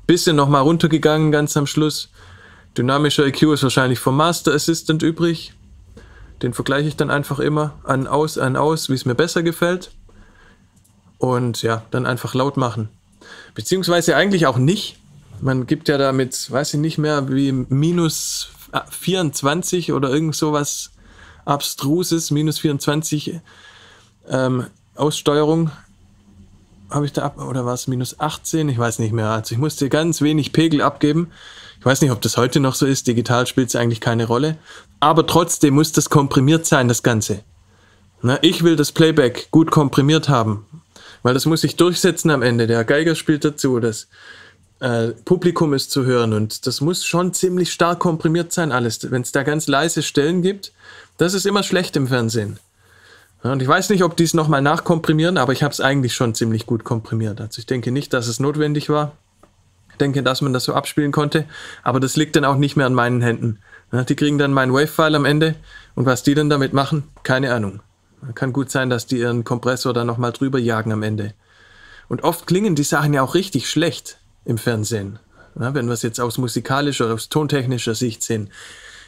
[0.07, 2.11] Bisschen nochmal runtergegangen ganz am Schluss.
[2.77, 5.55] Dynamischer EQ ist wahrscheinlich vom Master Assistant übrig.
[6.43, 9.91] Den vergleiche ich dann einfach immer an aus, an aus, wie es mir besser gefällt.
[11.19, 12.89] Und ja, dann einfach laut machen.
[13.55, 14.99] Beziehungsweise eigentlich auch nicht.
[15.41, 18.51] Man gibt ja damit, weiß ich nicht mehr, wie minus
[18.91, 20.93] 24 oder irgend sowas
[21.45, 23.41] abstruses, minus 24
[24.29, 25.71] ähm, Aussteuerung
[26.91, 28.69] habe ich da ab, oder war es minus 18?
[28.69, 29.29] Ich weiß nicht mehr.
[29.29, 31.31] Also ich musste ganz wenig Pegel abgeben.
[31.79, 33.07] Ich weiß nicht, ob das heute noch so ist.
[33.07, 34.59] Digital spielt es eigentlich keine Rolle.
[35.01, 37.45] Aber trotzdem muss das komprimiert sein, das Ganze.
[38.21, 40.67] Na, ich will das Playback gut komprimiert haben,
[41.23, 42.67] weil das muss sich durchsetzen am Ende.
[42.67, 44.09] Der Geiger spielt dazu, das
[44.81, 49.09] äh, Publikum ist zu hören und das muss schon ziemlich stark komprimiert sein, alles.
[49.11, 50.73] Wenn es da ganz leise Stellen gibt,
[51.17, 52.59] das ist immer schlecht im Fernsehen.
[53.43, 56.35] Und ich weiß nicht, ob die es nochmal nachkomprimieren, aber ich habe es eigentlich schon
[56.35, 57.41] ziemlich gut komprimiert.
[57.41, 59.13] Also ich denke nicht, dass es notwendig war.
[60.01, 61.45] Denke, dass man das so abspielen konnte,
[61.83, 63.59] aber das liegt dann auch nicht mehr an meinen Händen.
[63.93, 65.55] Die kriegen dann meinen Wave-File am Ende
[65.95, 67.81] und was die dann damit machen, keine Ahnung.
[68.35, 71.35] Kann gut sein, dass die ihren Kompressor da nochmal drüber jagen am Ende.
[72.09, 75.19] Und oft klingen die Sachen ja auch richtig schlecht im Fernsehen.
[75.55, 78.51] Wenn wir es jetzt aus musikalischer, aus tontechnischer Sicht sehen.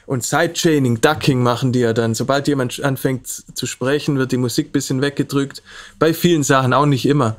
[0.06, 2.14] Und Sidechaining, Ducking machen die ja dann.
[2.14, 5.62] Sobald jemand anfängt zu sprechen, wird die Musik ein bisschen weggedrückt.
[6.00, 7.36] Bei vielen Sachen auch nicht immer.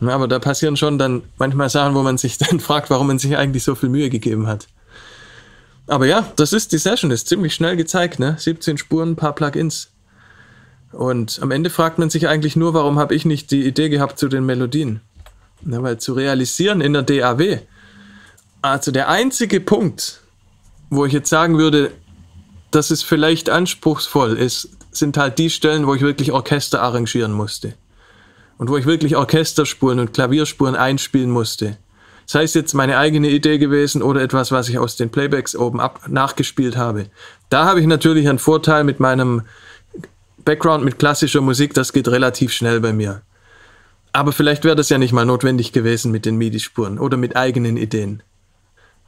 [0.00, 3.36] Aber da passieren schon dann manchmal Sachen, wo man sich dann fragt, warum man sich
[3.36, 4.66] eigentlich so viel Mühe gegeben hat.
[5.86, 8.36] Aber ja, das ist die Session, ist ziemlich schnell gezeigt, ne?
[8.38, 9.90] 17 Spuren, ein paar Plugins.
[10.92, 14.18] Und am Ende fragt man sich eigentlich nur, warum habe ich nicht die Idee gehabt
[14.18, 15.00] zu den Melodien?
[15.62, 17.60] Ne, weil zu realisieren in der DAW,
[18.60, 20.20] also der einzige Punkt,
[20.90, 21.90] wo ich jetzt sagen würde,
[22.70, 27.74] dass es vielleicht anspruchsvoll ist, sind halt die Stellen, wo ich wirklich Orchester arrangieren musste.
[28.64, 31.76] Und wo ich wirklich Orchesterspuren und Klavierspuren einspielen musste.
[32.24, 35.80] Sei es jetzt meine eigene Idee gewesen oder etwas, was ich aus den Playbacks oben
[35.80, 37.10] ab nachgespielt habe.
[37.50, 39.42] Da habe ich natürlich einen Vorteil mit meinem
[40.46, 43.20] Background mit klassischer Musik, das geht relativ schnell bei mir.
[44.12, 47.76] Aber vielleicht wäre das ja nicht mal notwendig gewesen mit den MIDI-Spuren oder mit eigenen
[47.76, 48.22] Ideen.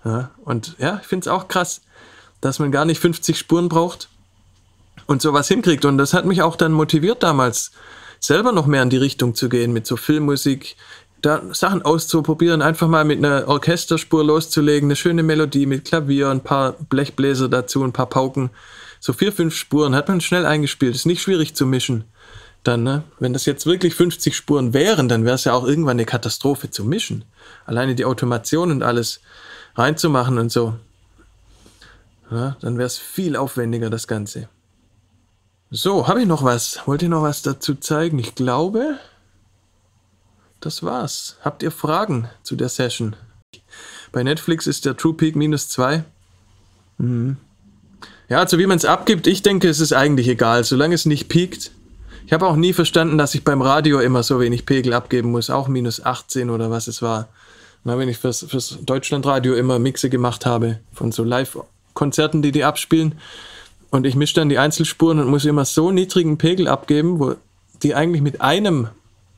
[0.04, 1.80] Ja, und ja, ich finde es auch krass,
[2.42, 4.10] dass man gar nicht 50 Spuren braucht
[5.06, 5.86] und sowas hinkriegt.
[5.86, 7.72] Und das hat mich auch dann motiviert damals,
[8.26, 10.76] selber noch mehr in die Richtung zu gehen, mit so Filmmusik,
[11.22, 16.42] da Sachen auszuprobieren, einfach mal mit einer Orchesterspur loszulegen, eine schöne Melodie mit Klavier, ein
[16.42, 18.50] paar Blechbläser dazu, ein paar Pauken.
[19.00, 20.94] So vier, fünf Spuren hat man schnell eingespielt.
[20.94, 22.04] Ist nicht schwierig zu mischen.
[22.62, 23.04] Dann, ne?
[23.20, 26.70] Wenn das jetzt wirklich 50 Spuren wären, dann wäre es ja auch irgendwann eine Katastrophe
[26.70, 27.24] zu mischen.
[27.64, 29.20] Alleine die Automation und alles
[29.76, 30.74] reinzumachen und so.
[32.30, 34.48] Ja, dann wäre es viel aufwendiger, das Ganze.
[35.70, 36.80] So, habe ich noch was?
[36.86, 38.20] Wollt ihr noch was dazu zeigen?
[38.20, 38.98] Ich glaube,
[40.60, 41.36] das war's.
[41.42, 43.16] Habt ihr Fragen zu der Session?
[44.12, 46.04] Bei Netflix ist der True Peak minus 2.
[46.98, 47.36] Mhm.
[48.28, 51.28] Ja, also wie man es abgibt, ich denke, es ist eigentlich egal, solange es nicht
[51.28, 51.72] piekt.
[52.26, 55.50] Ich habe auch nie verstanden, dass ich beim Radio immer so wenig Pegel abgeben muss,
[55.50, 57.28] auch minus 18 oder was es war.
[57.84, 62.64] Na, wenn ich fürs, fürs Deutschlandradio immer Mixe gemacht habe von so Live-Konzerten, die die
[62.64, 63.16] abspielen.
[63.90, 67.36] Und ich mische dann die Einzelspuren und muss immer so niedrigen Pegel abgeben, wo
[67.82, 68.88] die eigentlich mit einem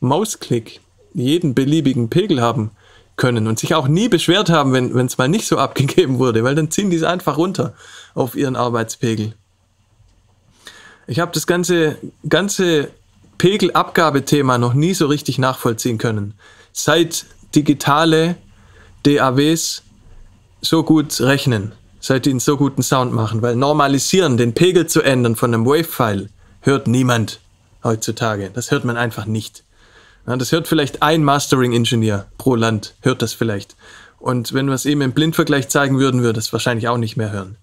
[0.00, 0.80] Mausklick
[1.12, 2.70] jeden beliebigen Pegel haben
[3.16, 6.54] können und sich auch nie beschwert haben, wenn es mal nicht so abgegeben wurde, weil
[6.54, 7.74] dann ziehen die es einfach runter
[8.14, 9.34] auf ihren Arbeitspegel.
[11.06, 11.96] Ich habe das ganze,
[12.28, 12.90] ganze
[13.38, 16.34] Pegelabgabethema noch nie so richtig nachvollziehen können.
[16.72, 18.36] Seit digitale
[19.04, 19.82] DAWs
[20.60, 21.72] so gut rechnen,
[22.08, 25.66] seit die einen so guten Sound machen, weil normalisieren, den Pegel zu ändern von einem
[25.66, 26.30] Wave-File,
[26.62, 27.38] hört niemand
[27.84, 28.50] heutzutage.
[28.52, 29.62] Das hört man einfach nicht.
[30.26, 33.76] Ja, das hört vielleicht ein Mastering-Ingenieur pro Land, hört das vielleicht.
[34.18, 37.30] Und wenn wir es eben im Blindvergleich zeigen würden, würde es wahrscheinlich auch nicht mehr
[37.30, 37.56] hören.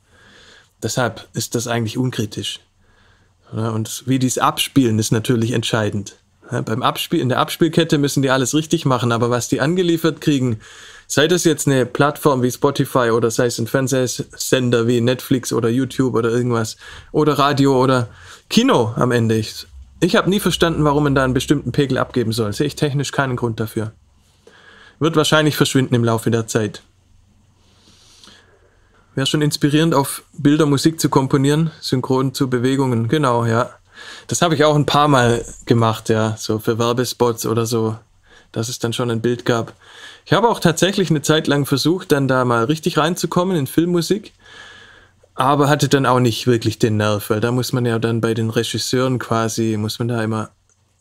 [0.84, 2.60] Deshalb ist das eigentlich unkritisch.
[3.52, 6.18] Und wie die es abspielen, ist natürlich entscheidend.
[6.50, 10.60] Beim Abspiel, in der Abspielkette müssen die alles richtig machen, aber was die angeliefert kriegen,
[11.08, 15.70] sei das jetzt eine Plattform wie Spotify oder sei es ein Fernsehsender wie Netflix oder
[15.70, 16.78] YouTube oder irgendwas
[17.12, 18.10] oder Radio oder
[18.50, 19.36] Kino am Ende.
[19.36, 19.66] Ich,
[20.00, 22.54] ich habe nie verstanden, warum man da einen bestimmten Pegel abgeben soll.
[22.54, 23.94] Sehe ich technisch keinen Grund dafür.
[25.00, 26.84] Wird wahrscheinlich verschwinden im Laufe der Zeit.
[29.16, 33.08] Wäre schon inspirierend, auf Bilder Musik zu komponieren, synchron zu Bewegungen.
[33.08, 33.72] Genau, ja.
[34.28, 37.98] Das habe ich auch ein paar Mal gemacht, ja, so für Werbespots oder so,
[38.52, 39.74] dass es dann schon ein Bild gab.
[40.26, 44.34] Ich habe auch tatsächlich eine Zeit lang versucht, dann da mal richtig reinzukommen in Filmmusik
[45.36, 48.34] aber hatte dann auch nicht wirklich den Nerv, weil da muss man ja dann bei
[48.34, 50.50] den Regisseuren quasi, muss man da immer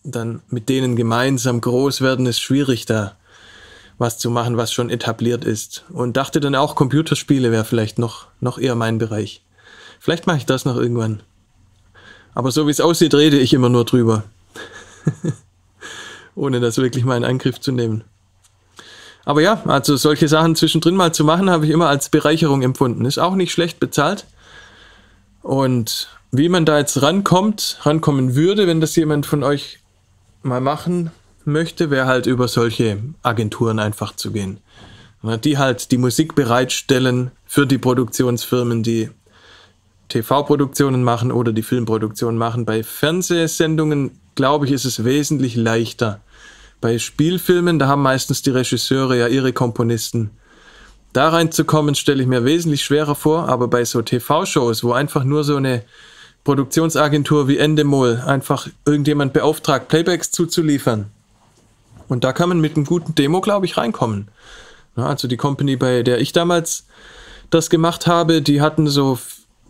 [0.03, 3.15] dann mit denen gemeinsam groß werden, ist schwierig da
[3.97, 5.85] was zu machen, was schon etabliert ist.
[5.89, 9.41] Und dachte dann auch, Computerspiele wäre vielleicht noch, noch eher mein Bereich.
[10.01, 11.23] Vielleicht mache ich das noch irgendwann.
[12.35, 14.25] Aber so wie es aussieht, rede ich immer nur drüber.
[16.35, 18.05] Ohne das wirklich mal in Angriff zu nehmen.
[19.25, 23.05] Aber ja, also solche Sachen zwischendrin mal zu machen, habe ich immer als Bereicherung empfunden.
[23.05, 24.27] Ist auch nicht schlecht bezahlt.
[25.43, 29.79] Und wie man da jetzt rankommt, rankommen würde, wenn das jemand von euch
[30.43, 31.11] mal machen
[31.45, 34.59] möchte, wäre halt über solche Agenturen einfach zu gehen.
[35.23, 39.11] Die halt die Musik bereitstellen für die Produktionsfirmen, die
[40.09, 42.65] TV-Produktionen machen oder die Filmproduktion machen.
[42.65, 46.21] Bei Fernsehsendungen, glaube ich, ist es wesentlich leichter
[46.85, 50.33] bei Spielfilmen, da haben meistens die Regisseure ja ihre Komponisten.
[51.15, 55.45] Da reinzukommen, stelle ich mir wesentlich schwerer vor, aber bei so TV-Shows, wo einfach nur
[55.45, 55.83] so eine
[56.45, 61.07] Produktionsagentur wie Endemol einfach irgendjemand beauftragt, Playbacks zuzuliefern.
[62.07, 64.29] Und da kann man mit einem guten Demo, glaube ich, reinkommen.
[64.95, 66.85] Also die Company, bei der ich damals
[67.49, 69.19] das gemacht habe, die hatten so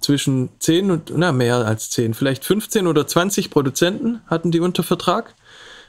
[0.04, 4.82] zwischen 10 und, na, mehr als 10, vielleicht 15 oder 20 Produzenten hatten die unter
[4.82, 5.34] Vertrag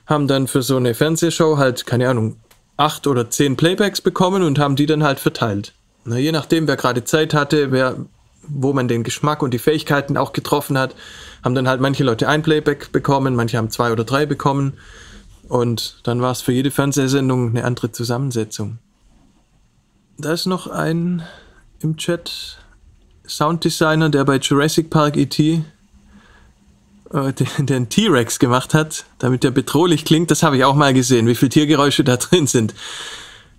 [0.05, 2.38] haben dann für so eine Fernsehshow halt, keine Ahnung,
[2.78, 5.74] acht oder zehn Playbacks bekommen und haben die dann halt verteilt.
[6.03, 7.95] Na, je nachdem, wer gerade Zeit hatte, wer,
[8.47, 10.95] wo man den Geschmack und die Fähigkeiten auch getroffen hat,
[11.43, 14.74] haben dann halt manche Leute ein Playback bekommen, manche haben zwei oder drei bekommen.
[15.47, 18.80] Und dann war es für jede Fernsehsendung eine andere Zusammensetzung.
[20.18, 21.24] Da ist noch ein
[21.80, 22.57] im Chat
[23.28, 25.61] Sounddesigner, der bei Jurassic Park ET äh,
[27.59, 30.32] den, T-Rex gemacht hat, damit der bedrohlich klingt.
[30.32, 32.73] Das habe ich auch mal gesehen, wie viele Tiergeräusche da drin sind.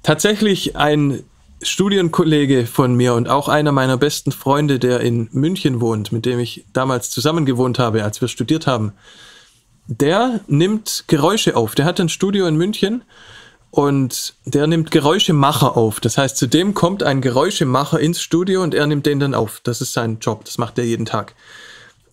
[0.02, 1.22] Tatsächlich ein
[1.62, 6.38] Studienkollege von mir und auch einer meiner besten Freunde, der in München wohnt, mit dem
[6.38, 8.92] ich damals zusammen gewohnt habe, als wir studiert haben,
[9.86, 11.74] der nimmt Geräusche auf.
[11.74, 13.02] Der hat ein Studio in München
[13.76, 16.00] und der nimmt Geräuschemacher auf.
[16.00, 19.60] Das heißt, zu dem kommt ein Geräuschemacher ins Studio und er nimmt den dann auf.
[19.64, 20.46] Das ist sein Job.
[20.46, 21.34] Das macht er jeden Tag.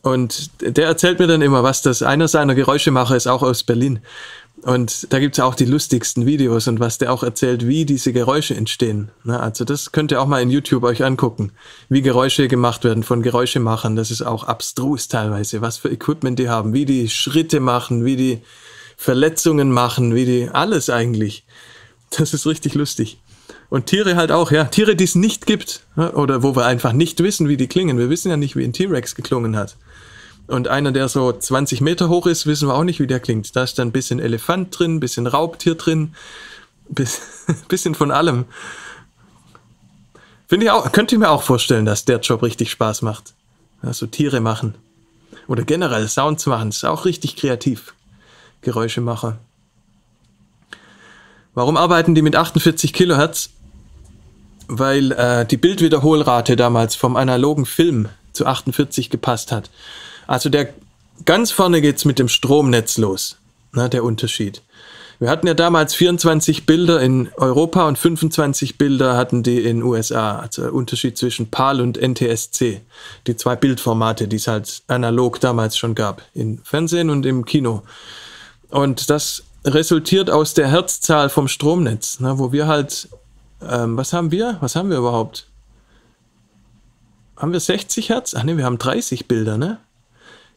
[0.02, 2.04] Und der erzählt mir dann immer, was das.
[2.04, 4.02] Einer seiner Geräuschemacher ist auch aus Berlin.
[4.64, 8.56] Und da gibt's auch die lustigsten Videos und was der auch erzählt, wie diese Geräusche
[8.56, 9.12] entstehen.
[9.24, 11.54] Na, also das könnt ihr auch mal in YouTube euch angucken,
[11.88, 13.96] wie Geräusche gemacht werden von Geräuschemachern.
[13.96, 18.18] Das ist auch abstrus teilweise, was für Equipment die haben, wie die Schritte machen, wie
[18.18, 18.42] die
[18.98, 21.44] Verletzungen machen, wie die alles eigentlich.
[22.12, 23.18] Das ist richtig lustig.
[23.70, 24.66] Und Tiere halt auch, ja.
[24.66, 25.82] Tiere, die es nicht gibt.
[25.96, 27.98] Oder wo wir einfach nicht wissen, wie die klingen.
[27.98, 29.78] Wir wissen ja nicht, wie ein T-Rex geklungen hat.
[30.48, 33.56] Und einer, der so 20 Meter hoch ist, wissen wir auch nicht, wie der klingt.
[33.56, 36.14] Da ist dann ein bisschen Elefant drin, ein bisschen Raubtier drin,
[36.90, 37.08] ein
[37.68, 38.46] bisschen von allem.
[40.48, 43.34] Finde ich auch, könnte ich mir auch vorstellen, dass der Job richtig Spaß macht.
[43.82, 44.76] Also Tiere machen.
[45.48, 47.94] Oder generell Sounds machen, ist auch richtig kreativ.
[48.64, 49.38] Geräuschemacher.
[51.54, 53.50] Warum arbeiten die mit 48 Kilohertz?
[54.68, 59.70] Weil äh, die Bildwiederholrate damals vom analogen Film zu 48 gepasst hat.
[60.26, 60.70] Also der
[61.26, 63.38] ganz vorne geht's mit dem Stromnetz los.
[63.72, 64.62] Na, der Unterschied.
[65.20, 70.40] Wir hatten ja damals 24 Bilder in Europa und 25 Bilder hatten die in USA.
[70.40, 72.82] Also Unterschied zwischen PAL und NTSC.
[73.28, 76.24] Die zwei Bildformate, die es halt analog damals schon gab.
[76.34, 77.84] Im Fernsehen und im Kino.
[78.74, 83.08] Und das resultiert aus der Herzzahl vom Stromnetz, ne, wo wir halt,
[83.62, 84.58] ähm, was haben wir?
[84.62, 85.46] Was haben wir überhaupt?
[87.38, 88.34] Haben wir 60 Hertz?
[88.34, 89.78] Ach ne, wir haben 30 Bilder, ne?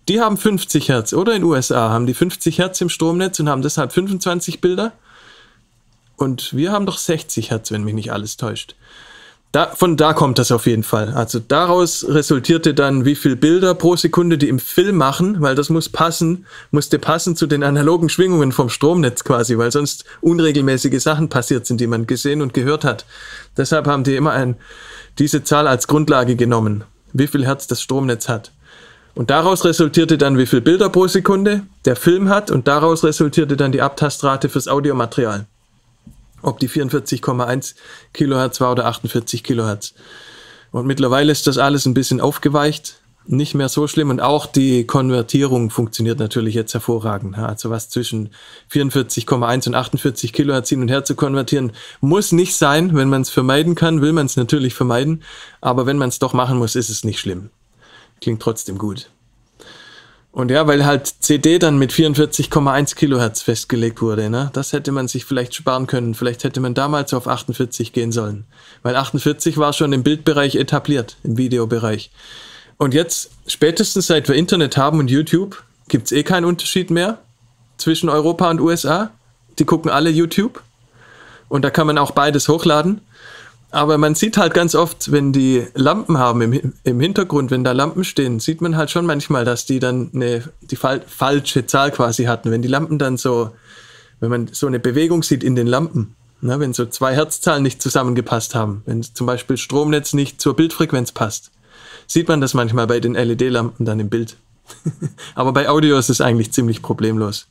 [0.09, 3.61] Die haben 50 Hertz, oder in USA haben die 50 Hertz im Stromnetz und haben
[3.61, 4.93] deshalb 25 Bilder.
[6.17, 8.77] Und wir haben doch 60 Hertz, wenn mich nicht alles täuscht.
[9.53, 11.15] Da, von da kommt das auf jeden Fall.
[11.15, 15.71] Also daraus resultierte dann, wie viel Bilder pro Sekunde die im Film machen, weil das
[15.71, 21.31] muss passen, musste passen zu den analogen Schwingungen vom Stromnetz quasi, weil sonst unregelmäßige Sachen
[21.31, 23.07] passiert sind, die man gesehen und gehört hat.
[23.57, 24.57] Deshalb haben die immer ein,
[25.19, 26.85] diese Zahl als Grundlage genommen,
[27.15, 28.53] wie viel Hertz das Stromnetz hat.
[29.15, 33.57] Und daraus resultierte dann, wie viel Bilder pro Sekunde der Film hat und daraus resultierte
[33.57, 35.47] dann die Abtastrate fürs Audiomaterial.
[36.43, 37.75] Ob die 44,1
[38.13, 39.95] Kilohertz war oder 48 Kilohertz.
[40.71, 44.87] Und mittlerweile ist das alles ein bisschen aufgeweicht, nicht mehr so schlimm und auch die
[44.87, 47.37] Konvertierung funktioniert natürlich jetzt hervorragend.
[47.37, 48.31] Also was zwischen
[48.71, 52.95] 44,1 und 48 Kilohertz hin und her zu konvertieren, muss nicht sein.
[52.95, 55.25] Wenn man es vermeiden kann, will man es natürlich vermeiden.
[55.61, 57.51] Aber wenn man es doch machen muss, ist es nicht schlimm
[58.21, 59.11] klingt trotzdem gut.
[60.37, 64.51] Und ja, weil halt CD dann mit 44,1 Kilohertz festgelegt wurde, ne?
[64.53, 66.15] Das hätte man sich vielleicht sparen können.
[66.15, 68.45] Vielleicht hätte man damals auf 48 gehen sollen.
[68.83, 72.11] Weil 48 war schon im Bildbereich etabliert, im Videobereich.
[72.77, 77.17] Und jetzt, spätestens seit wir Internet haben und YouTube, gibt's eh keinen Unterschied mehr
[77.79, 79.13] zwischen Europa und USA.
[79.59, 80.63] Die gucken alle YouTube.
[81.49, 83.01] Und da kann man auch beides hochladen.
[83.71, 87.73] Aber man sieht halt ganz oft, wenn die Lampen haben im, im Hintergrund, wenn da
[87.73, 91.91] Lampen stehen, sieht man halt schon manchmal, dass die dann eine, die fal falsche Zahl
[91.91, 92.51] quasi hatten.
[92.51, 93.51] Wenn die Lampen dann so,
[94.21, 97.83] wenn man so eine Bewegung sieht in den Lampen, ne, wenn so zwei Herzzahlen nicht
[97.83, 101.51] zusammengepasst haben, wenn zum Beispiel Stromnetz nicht zur Bildfrequenz passt,
[102.07, 104.37] sieht man das manchmal bei den LED-Lampen dann im Bild.
[105.35, 107.49] Aber bei Audio ist es eigentlich ziemlich problemlos.